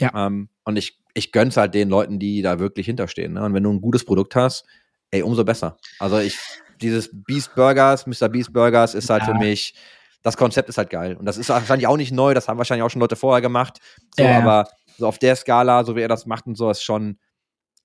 [0.00, 0.26] Ja.
[0.26, 3.34] Ähm, und ich, ich gönn's halt den Leuten, die da wirklich hinterstehen.
[3.34, 3.44] Ne?
[3.44, 4.64] Und wenn du ein gutes Produkt hast,
[5.12, 5.76] ey, umso besser.
[6.00, 6.36] Also ich,
[6.80, 8.28] dieses Beast Burgers, Mr.
[8.28, 9.28] Beast Burgers ist halt Ja.
[9.28, 9.74] für mich,
[10.22, 11.16] das Konzept ist halt geil.
[11.16, 13.78] Und das ist wahrscheinlich auch nicht neu, das haben wahrscheinlich auch schon Leute vorher gemacht.
[14.16, 14.38] So, Ja, ja.
[14.38, 14.68] aber
[14.98, 17.18] so auf der Skala, so wie er das macht und so, ist schon,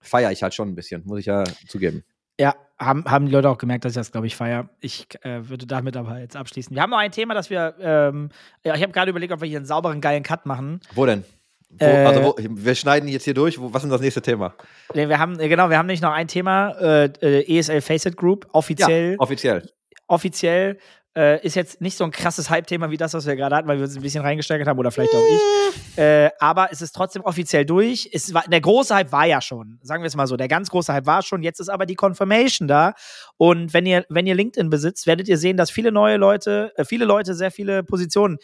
[0.01, 2.03] feiere ich halt schon ein bisschen, muss ich ja zugeben.
[2.39, 4.69] Ja, haben, haben die Leute auch gemerkt, dass ich das, glaube ich, feiere.
[4.79, 6.75] Ich äh, würde damit aber jetzt abschließen.
[6.75, 8.29] Wir haben noch ein Thema, das wir, ähm,
[8.63, 10.79] ja, ich habe gerade überlegt, ob wir hier einen sauberen, geilen Cut machen.
[10.93, 11.23] Wo denn?
[11.69, 13.59] Wo, Äh, also wo, wir schneiden jetzt hier durch.
[13.59, 14.53] Wo, was ist das nächste Thema?
[14.93, 18.15] Nee, Wir haben, äh, genau, wir haben nämlich noch ein Thema, äh, äh, ESL Faceit
[18.15, 19.67] Group, offiziell, offiziell.
[20.07, 20.77] offiziell,
[21.17, 23.77] äh, ist jetzt nicht so ein krasses Hype-Thema wie das, was wir gerade hatten, weil
[23.77, 25.97] wir uns ein bisschen reingesteigert haben oder vielleicht auch ich.
[25.97, 28.07] Äh, aber es ist trotzdem offiziell durch.
[28.13, 30.37] Es war, der große Hype war ja schon, sagen wir es mal so.
[30.37, 31.41] Der ganz große Hype war schon.
[31.41, 32.93] Jetzt ist aber die Confirmation da.
[33.37, 36.85] Und wenn ihr, wenn ihr LinkedIn besitzt, werdet ihr sehen, dass viele neue Leute, äh,
[36.85, 38.37] viele Leute sehr viele Positionen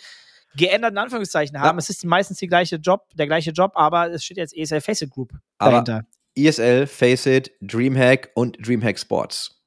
[0.56, 1.78] geändert in Anführungszeichen haben.
[1.78, 1.80] Ja.
[1.80, 5.12] Es ist meistens die gleiche Job, der gleiche Job, aber es steht jetzt ESL Faceit
[5.12, 6.08] Group Aber dahinter.
[6.36, 9.62] ESL, Faceit, Dreamhack und Dreamhack Sports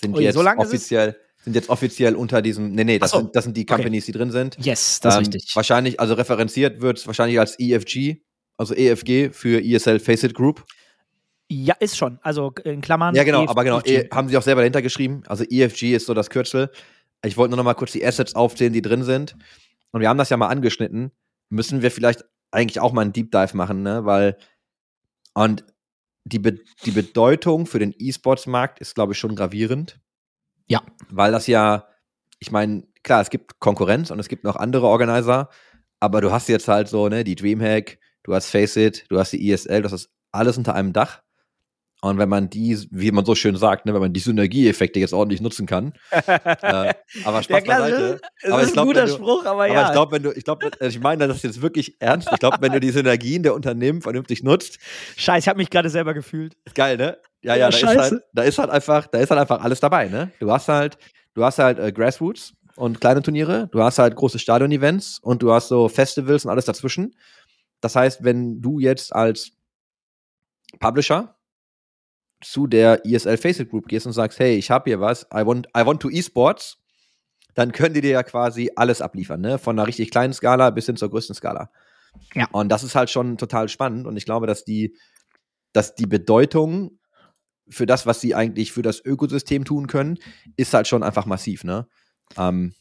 [0.00, 3.10] sind Ui, jetzt so lange ist offiziell, sind jetzt offiziell unter diesem, nee, nee, das,
[3.10, 3.18] so.
[3.18, 3.74] sind, das sind die Okay.
[3.74, 4.56] Companies, die drin sind.
[4.64, 5.56] Yes, das ist Ähm, richtig.
[5.56, 8.22] Wahrscheinlich, also referenziert wird es wahrscheinlich als EFG,
[8.56, 10.64] also EFG für ESL Faceit Group.
[11.50, 12.18] Ja, ist schon.
[12.22, 13.14] Also in Klammern.
[13.14, 14.06] Ja, genau, EF- aber genau, EFG.
[14.06, 15.22] e, haben sie auch selber dahinter geschrieben.
[15.26, 16.70] Also EFG ist so das Kürzel.
[17.24, 19.36] Ich wollte nur noch mal kurz die Assets aufzählen, die drin sind.
[19.90, 21.10] Und wir haben das ja mal angeschnitten.
[21.50, 24.04] Müssen wir vielleicht eigentlich auch mal einen Deep Dive machen, ne?
[24.04, 24.36] Weil
[25.34, 25.64] und
[26.24, 29.98] die, Be die Bedeutung für den E-Sports-Markt ist, glaube ich, schon gravierend.
[30.72, 30.80] Ja.
[31.10, 31.86] Weil das ja,
[32.38, 35.48] ich meine, klar, es gibt Konkurrenz und es gibt noch andere Organizer,
[36.00, 39.50] aber du hast jetzt halt so, ne, die Dreamhack, du hast Faceit, du hast die
[39.52, 41.22] ESL, das ist alles unter einem Dach.
[42.04, 45.12] Und wenn man die, wie man so schön sagt, ne, wenn man die Synergieeffekte jetzt
[45.12, 46.94] ordentlich nutzen kann, äh,
[47.24, 48.20] aber Spaß Ja, klar, beiseite.
[48.42, 49.86] es Aber ist ich ein glaub, guter wenn du- Spruch, aber, Aber ja.
[49.86, 52.28] ich glaube, wenn du, ich glaube, ich meine das jetzt wirklich ernst.
[52.32, 54.78] Ich glaube, wenn du die Synergien der Unternehmen vernünftig nutzt,
[55.16, 56.56] Scheiße, ich habe mich gerade selber gefühlt.
[56.74, 57.18] geil, ne?
[57.42, 60.08] Ja, Ja, da ist, halt, da ist halt einfach, da ist halt einfach alles dabei,
[60.08, 60.30] ne?
[60.38, 60.98] Du hast halt,
[61.34, 65.52] du hast halt äh, Grassroots und kleine Turniere, du hast halt große Stadion-Events und du
[65.52, 67.16] hast so Festivals und alles dazwischen.
[67.80, 69.52] Das heißt, wenn du jetzt als
[70.78, 71.36] Publisher
[72.40, 75.68] zu der ESL Faceit Group gehst und sagst, hey, ich habe hier was, I want,
[75.76, 76.78] I want to eSports,
[77.54, 79.58] dann können die dir ja quasi alles abliefern, ne?
[79.58, 81.70] Von einer richtig kleinen Skala bis hin zur größten Skala.
[82.34, 82.48] Ja.
[82.52, 84.96] Und das ist halt schon total spannend und ich glaube, dass die,
[85.72, 86.98] dass die Bedeutung
[87.68, 90.18] für das, was sie eigentlich für das Ökosystem tun können,
[90.56, 91.86] ist halt schon einfach massiv, ne?
[92.36, 92.74] Ähm,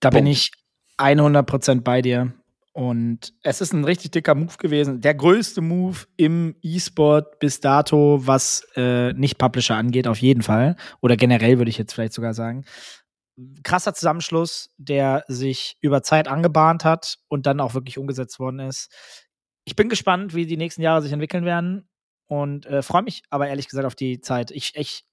[0.00, 0.50] Da bin ich
[0.98, 2.34] 100% bei dir.
[2.72, 5.00] Und es ist ein richtig dicker Move gewesen.
[5.00, 10.74] Der größte Move im E-Sport bis dato, was äh, nicht Publisher angeht, auf jeden Fall.
[11.00, 12.64] Oder generell würde ich jetzt vielleicht sogar sagen.
[13.62, 18.92] Krasser Zusammenschluss, der sich über Zeit angebahnt hat und dann auch wirklich umgesetzt worden ist.
[19.64, 21.88] Ich bin gespannt, wie die nächsten Jahre sich entwickeln werden
[22.26, 24.50] und äh, freue mich aber ehrlich gesagt auf die Zeit.
[24.50, 25.04] Ich, ich,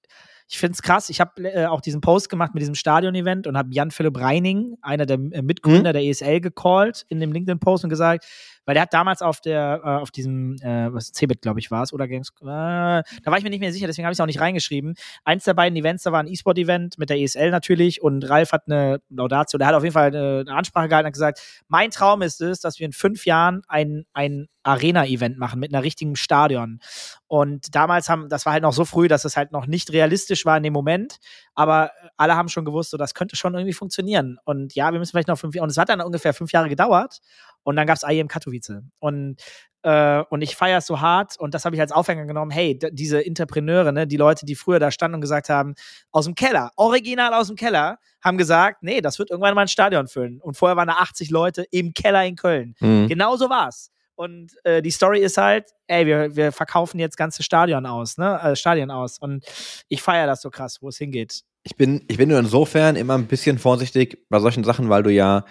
[0.48, 1.10] ich finde es krass.
[1.10, 5.06] Ich habe äh, auch diesen Post gemacht mit diesem Stadion-Event und habe Jan-Philipp Reining, einer
[5.06, 8.26] der äh, Mitgründer der ESL, gecallt in dem LinkedIn-Post und gesagt,
[8.64, 11.82] weil der hat damals auf der, äh, auf diesem, äh, was Cebit, glaube ich, war
[11.82, 14.20] es, oder Games, äh, da war ich mir nicht mehr sicher, deswegen habe ich es
[14.20, 14.94] auch nicht reingeschrieben.
[15.24, 18.62] Eins der beiden Events, da war ein E-Sport-Event mit der ESL natürlich und Ralf hat
[18.66, 22.22] eine Laudatio, der hat auf jeden Fall eine, eine Ansprache gehalten und gesagt, mein Traum
[22.22, 26.80] ist es, dass wir in fünf Jahren ein, ein Arena-Event machen mit einer richtigen Stadion.
[27.26, 30.44] Und damals haben, das war halt noch so früh, dass es halt noch nicht realistisch
[30.44, 31.16] war in dem Moment,
[31.54, 34.38] aber alle haben schon gewusst, so das könnte schon irgendwie funktionieren.
[34.44, 36.68] Und ja, wir müssen vielleicht noch fünf Jahre, und es hat dann ungefähr fünf Jahre
[36.68, 37.20] gedauert
[37.62, 38.82] und dann gab es IEM Katowice.
[38.98, 39.36] Und
[39.82, 42.50] äh, und ich feiere es so hart und das habe ich als Aufhänger genommen.
[42.50, 45.74] Hey, diese Entrepreneure, ne, die Leute, die früher da standen und gesagt haben,
[46.12, 49.68] aus dem Keller, original aus dem Keller, haben gesagt, nee, das wird irgendwann mal ein
[49.68, 50.40] Stadion füllen.
[50.40, 52.74] Und vorher waren da 80 Leute im Keller in Köln.
[52.78, 53.08] mhm.
[53.08, 53.90] Genau so war's.
[54.14, 58.40] Und äh, die Story ist halt, ey, wir, wir verkaufen jetzt ganze Stadion aus, ne?
[58.40, 59.18] Äh, Stadien aus.
[59.18, 59.44] Und
[59.88, 61.42] ich feiere das so krass, wo es hingeht.
[61.64, 65.10] Ich bin, ich bin nur insofern immer ein bisschen vorsichtig bei solchen Sachen, weil du
[65.10, 65.44] ja,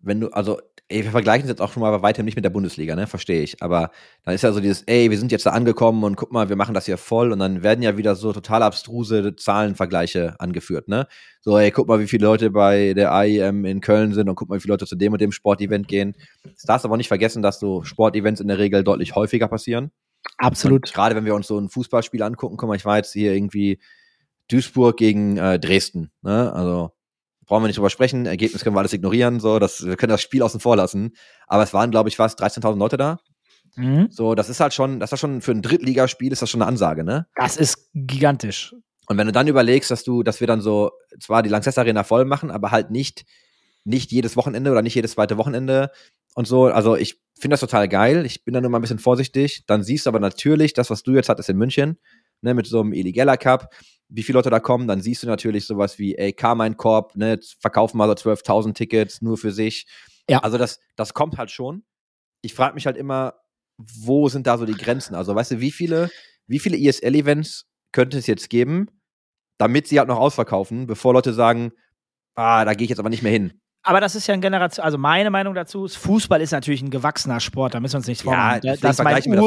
[0.00, 2.44] wenn du, also, ey, wir vergleichen es jetzt auch schon mal bei weitem nicht mit
[2.44, 3.62] der Bundesliga, ne, verstehe ich.
[3.62, 3.90] Aber
[4.24, 6.56] dann ist ja so dieses, ey, wir sind jetzt da angekommen und guck mal, wir
[6.56, 11.06] machen das hier voll und dann werden ja wieder so total abstruse Zahlenvergleiche angeführt, ne?
[11.40, 14.48] So, ey, guck mal, wie viele Leute bei der AIM in Köln sind und guck
[14.48, 16.14] mal, wie viele Leute zu dem und dem Sportevent gehen.
[16.44, 19.90] Du darfst aber nicht vergessen, dass so Sportevents in der Regel deutlich häufiger passieren.
[20.88, 23.34] Und gerade wenn wir uns so ein Fußballspiel angucken, guck mal, ich war jetzt hier
[23.34, 23.78] irgendwie
[24.48, 26.10] Duisburg gegen äh, Dresden.
[26.22, 26.52] Ne?
[26.52, 26.92] Also
[27.48, 28.26] brauchen wir nicht drüber sprechen.
[28.26, 29.40] Ergebnis können wir alles ignorieren.
[29.40, 31.12] So, das, wir können das Spiel außen vor lassen.
[31.46, 33.18] Aber es waren, glaube ich, fast 13.000 Leute da.
[33.74, 34.08] Mhm.
[34.10, 36.68] So, das ist halt schon, das ist schon für ein Drittligaspiel ist das schon eine
[36.68, 37.26] Ansage, ne?
[37.34, 38.74] Das ist gigantisch.
[39.06, 42.04] Und wenn du dann überlegst, dass du, dass wir dann so zwar die Lanxess Arena
[42.04, 43.24] voll machen, aber halt nicht,
[43.84, 45.90] nicht jedes Wochenende oder nicht jedes zweite Wochenende
[46.34, 46.66] und so.
[46.66, 48.26] Also ich finde das total geil.
[48.26, 49.64] Ich bin da nur mal ein bisschen vorsichtig.
[49.66, 51.98] Dann siehst du aber natürlich, das, was du jetzt hattest in München,
[52.42, 53.72] ne, mit so einem Eligella Cup,
[54.08, 57.38] wie viele Leute da kommen, dann siehst du natürlich sowas wie, ey, Carmine Corp, ne,
[57.60, 59.86] verkaufen mal so 12.000 Tickets nur für sich.
[60.28, 60.40] Ja.
[60.40, 61.84] Also das, das kommt halt schon.
[62.42, 63.34] Ich frage mich halt immer,
[63.78, 65.14] wo sind da so die Grenzen?
[65.14, 66.10] Also, weißt du, wie viele,
[66.46, 68.88] wie viele ESL-Events könnte es jetzt geben,
[69.58, 71.72] damit sie halt noch ausverkaufen, bevor Leute sagen,
[72.34, 73.60] ah, da gehe ich jetzt aber nicht mehr hin.
[73.82, 76.90] Aber das ist ja ein Generation, also meine Meinung dazu ist, Fußball ist natürlich ein
[76.90, 78.60] gewachsener Sport, da müssen wir uns nichts Ja, vormachen.
[78.62, 79.42] deswegen das mein das Ur,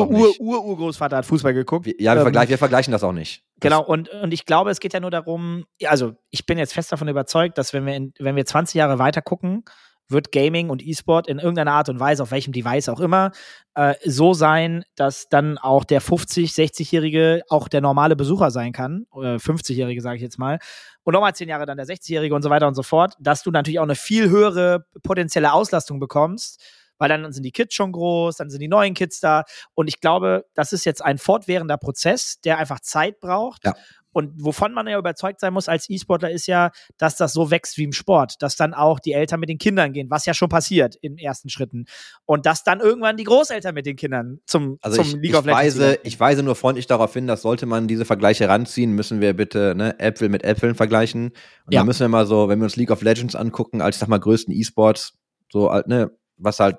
[1.17, 1.87] hat Fußball geguckt.
[1.99, 3.43] Ja, wir, Ähm, vergleichen, wir vergleichen das auch nicht.
[3.59, 6.91] Genau, und, und ich glaube, es geht ja nur darum, also ich bin jetzt fest
[6.91, 9.63] davon überzeugt, dass wenn wir, in, wenn wir 20 Jahre weiter gucken,
[10.11, 13.31] wird Gaming und E-Sport in irgendeiner Art und Weise, auf welchem Device auch immer,
[13.75, 19.05] äh, so sein, dass dann auch der 50-, 60-Jährige auch der normale Besucher sein kann,
[19.11, 20.59] oder 50-Jährige sage ich jetzt mal,
[21.03, 23.51] und nochmal 10 Jahre dann der 60-Jährige und so weiter und so fort, dass du
[23.51, 26.61] natürlich auch eine viel höhere potenzielle Auslastung bekommst,
[26.97, 29.43] weil dann sind die Kids schon groß, dann sind die neuen Kids da
[29.73, 33.65] und ich glaube, das ist jetzt ein fortwährender Prozess, der einfach Zeit braucht.
[33.65, 33.73] Ja.
[34.13, 37.77] Und wovon man ja überzeugt sein muss als E-Sportler ist ja, dass das so wächst
[37.77, 40.49] wie im Sport, dass dann auch die Eltern mit den Kindern gehen, was ja schon
[40.49, 41.85] passiert in ersten Schritten.
[42.25, 45.45] Und dass dann irgendwann die Großeltern mit den Kindern zum, Also zum ich, League of
[45.45, 45.61] Legends.
[45.61, 45.99] weise, gehen.
[46.03, 49.73] ich weise nur freundlich darauf hin, dass sollte man diese Vergleiche ranziehen, müssen wir bitte
[49.75, 51.29] ne, Äpfel mit Äpfeln vergleichen.
[51.65, 51.79] Und Ja.
[51.79, 54.09] dann müssen wir mal so, wenn wir uns League of Legends angucken, als ich sag
[54.09, 55.13] mal größten E-Sports,
[55.51, 56.77] so halt, ne, was halt,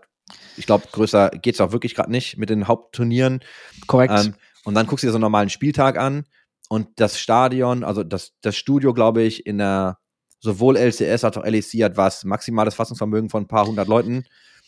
[0.57, 3.41] ich glaube, größer geht's auch wirklich gerade nicht mit den Hauptturnieren.
[3.87, 4.13] Korrekt.
[4.17, 6.25] Ähm, und dann guckst du dir so einen normalen Spieltag an
[6.73, 9.99] und das Stadion, also das, das Studio, glaube ich, in der
[10.41, 14.25] sowohl LCS als auch LEC hat was maximales Fassungsvermögen von ein paar hundert Leuten.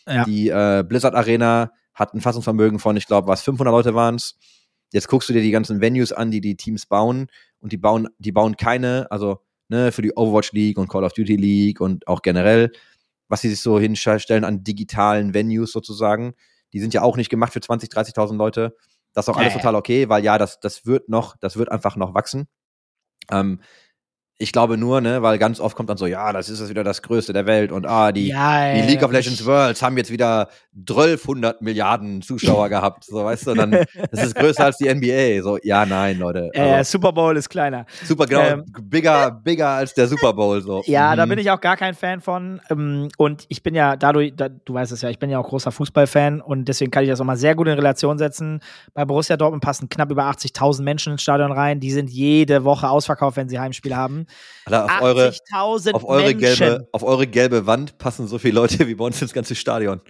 [0.07, 0.23] Ja.
[0.27, 4.37] Die äh, Blizzard Arena hat ein Fassungsvermögen von, ich glaube, was 500 Leute waren's.
[4.93, 7.29] Jetzt guckst du dir die ganzen Venues an, die die Teams bauen
[7.61, 9.39] und die bauen, die bauen keine, also
[9.71, 12.71] ne, für die Overwatch League und Call of Duty League und auch generell,
[13.29, 16.35] was sie sich so hinstellen an digitalen Venues sozusagen.
[16.75, 18.77] Die sind ja auch nicht gemacht für 20, 30.000 Leute.
[19.15, 21.97] Das ist auch alles total okay, weil ja, das, das wird noch, das wird einfach
[21.97, 22.49] noch wachsen.
[23.31, 23.61] Ähm,
[24.37, 26.83] ich glaube nur, ne, weil ganz oft kommt dann so, ja, das ist jetzt wieder
[26.83, 29.97] das Größte der Welt und ah, die, ja, die League of äh, Legends Worlds haben
[29.97, 30.49] jetzt wieder
[30.89, 33.71] 1200 Milliarden Zuschauer gehabt, so weißt du, dann
[34.11, 37.49] das ist größer als die NBA, so ja, nein, Leute, Äh, also, Super Bowl ist
[37.49, 37.87] kleiner.
[38.05, 40.83] super genau, ähm, bigger, bigger als der Super Bowl so.
[40.87, 41.31] Ja, da Mhm.
[41.31, 42.61] bin ich auch gar kein Fan von.
[42.71, 45.49] Ähm, Und ich bin ja dadurch, da, du weißt es ja, ich bin ja auch
[45.49, 48.61] großer Fußballfan und deswegen kann ich das auch mal sehr gut in Relation setzen.
[48.95, 51.81] Bei Borussia Dortmund passen knapp über 80.000 Menschen ins Stadion rein.
[51.81, 54.24] Die sind jede Woche ausverkauft, wenn sie Heimspiele haben.
[54.67, 56.41] Alter, auf eure 80.000 auf eure Menschen.
[56.41, 60.01] gelbe auf eure gelbe Wand passen so viele Leute wie bei uns ins ganze Stadion.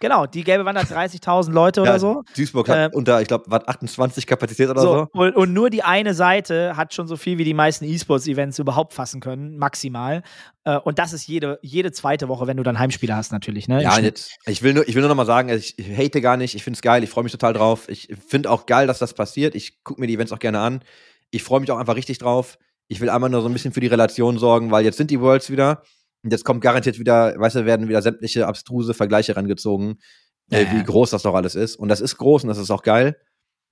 [0.00, 2.22] Genau, die gelbe Wand hat 30.000 Leute oder so.
[2.36, 4.92] Duisburg hat Ähm, unter, ich glaube, was 28 Kapazität oder so.
[4.92, 8.58] So, und, und nur die eine Seite hat schon so viel wie die meisten E-Sports-Events
[8.58, 10.22] überhaupt fassen können, maximal.
[10.64, 13.66] Äh, Und das ist jede, jede zweite Woche, wenn du dann Heimspiele hast, natürlich.
[13.66, 13.82] Ne?
[13.82, 16.36] Ja, jetzt, ich will nur, ich will nur noch mal sagen, ich, ich hate gar
[16.36, 17.88] nicht, ich finde es geil, ich freue mich total drauf.
[17.88, 19.54] Ich finde auch geil, dass das passiert.
[19.54, 20.82] Ich gucke mir die Events auch gerne an.
[21.30, 22.58] Ich freue mich auch einfach richtig drauf.
[22.88, 25.20] Ich will einmal nur so ein bisschen für die Relation sorgen, weil jetzt sind die
[25.20, 25.82] Worlds wieder
[26.22, 29.98] und jetzt kommt garantiert wieder, weißt du, werden wieder sämtliche abstruse Vergleiche rangezogen,
[30.50, 30.72] äh, Ja.
[30.72, 31.76] wie groß das doch alles ist.
[31.76, 33.16] Und das ist groß und das ist auch geil.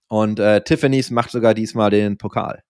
[0.08, 2.62] Und äh, Tiffany's macht sogar diesmal den Pokal.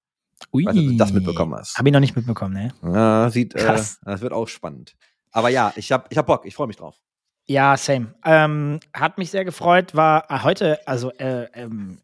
[0.53, 0.67] Ui.
[0.67, 1.77] Ob du das mitbekommen hast.
[1.79, 2.73] Hab ich noch nicht mitbekommen, ne?
[2.83, 3.99] Ja, sieht, äh, Krass.
[4.05, 4.97] das wird auch spannend.
[5.31, 6.97] Aber ja, ich hab, ich hab Bock, ich freue mich drauf.
[7.47, 8.15] Ja, same.
[8.25, 11.99] Ähm, hat mich sehr gefreut, war äh, heute, also äh, ähm,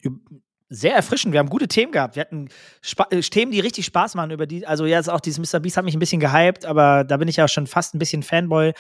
[0.69, 1.33] sehr erfrischend.
[1.33, 2.17] Wir haben gute Themen gehabt.
[2.17, 2.49] Wir hatten
[2.83, 4.67] Spa äh, Themen, die richtig Spaß machen über die.
[4.67, 5.61] Also ja, ist auch dieses Mr.
[5.61, 8.23] Beast hat mich ein bisschen gehypt, aber da bin ich ja schon fast ein bisschen
[8.23, 8.73] Fanboy.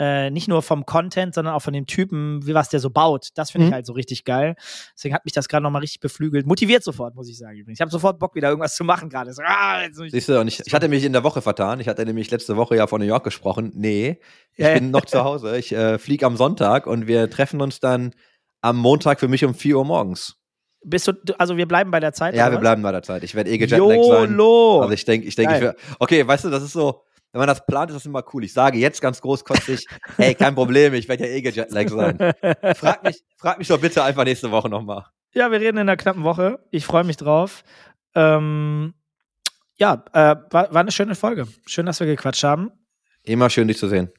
[0.00, 3.30] Äh, nicht nur vom Content, sondern auch von dem Typen, wie was der so baut.
[3.34, 3.74] Das finde ich Mhm.
[3.74, 4.54] halt so richtig geil.
[4.96, 6.46] Deswegen hat mich das gerade nochmal richtig beflügelt.
[6.46, 7.56] Motiviert sofort, muss ich sagen.
[7.58, 7.78] Übrigens.
[7.78, 9.32] Ich habe sofort Bock, wieder irgendwas zu machen gerade.
[9.32, 11.80] So, ah, jetzt ich- Siehst du, und ich, ich hatte mich in der Woche vertan.
[11.80, 13.72] Ich hatte nämlich letzte Woche ja von New York gesprochen.
[13.74, 14.20] Nee,
[14.54, 14.74] ich ja.
[14.74, 15.58] bin noch zu Hause.
[15.58, 18.12] Ich äh, fliege am Sonntag und wir treffen uns dann
[18.60, 20.36] am Montag für mich um 4 Uhr morgens.
[20.84, 22.34] Bist du, also wir bleiben bei der Zeit.
[22.34, 22.60] Ja, wir was?
[22.60, 23.22] bleiben bei der Zeit.
[23.24, 24.30] Ich werde eh gejetlaggt sein.
[24.30, 24.80] YOLO!
[24.82, 27.02] Also ich denke, ich denke, okay, weißt du, das ist so,
[27.32, 28.44] wenn man das plant, ist das immer cool.
[28.44, 32.16] Ich sage jetzt ganz großkotzig, hey, kein Problem, ich werde ja eh gejetlaggt sein.
[32.76, 35.04] Frag mich, frag mich doch bitte einfach nächste Woche nochmal.
[35.34, 36.58] Ja, wir reden in einer knappen Woche.
[36.70, 37.64] Ich freue mich drauf.
[38.14, 38.94] Ähm,
[39.76, 41.46] ja, äh, war, war eine schöne Folge.
[41.66, 42.70] Schön, dass wir gequatscht haben.
[43.24, 44.10] Immer schön, dich zu sehen.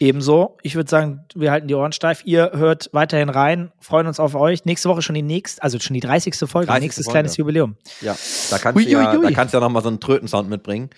[0.00, 0.58] Ebenso.
[0.62, 2.22] Ich würde sagen, wir halten die Ohren steif.
[2.24, 4.64] Ihr hört weiterhin rein, freuen uns auf euch.
[4.64, 6.34] Nächste Woche schon die nächste, also schon die 30.
[6.48, 6.82] Folge, 30.
[6.82, 7.14] nächstes Folge.
[7.14, 7.76] kleines Jubiläum.
[8.00, 8.16] Ja,
[8.50, 9.22] da kannst Ui, du ja, ui, ui.
[9.22, 10.90] da kannst ja nochmal so einen Trötensound mitbringen.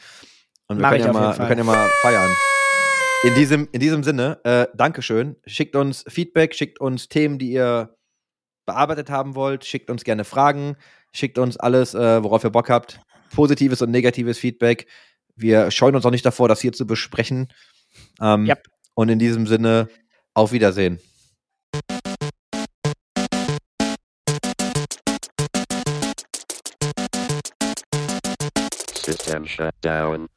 [0.69, 2.31] Und wir Mach können, ja mal, wir können ja mal feiern.
[3.25, 5.37] In diesem, in diesem Sinne, äh, Dankeschön.
[5.47, 7.97] Schickt uns Feedback, schickt uns Themen, die ihr
[8.67, 10.77] bearbeitet haben wollt, schickt uns gerne Fragen,
[11.13, 13.01] schickt uns alles, äh, worauf ihr Bock habt.
[13.35, 14.87] Positives und negatives Feedback.
[15.37, 17.53] Wir scheuen uns auch nicht davor, das hier zu besprechen.
[18.21, 18.63] Ähm, Yep.
[18.99, 19.89] Und in diesem Sinne,
[20.33, 20.99] auf Wiedersehen.
[29.05, 30.29] System shut down.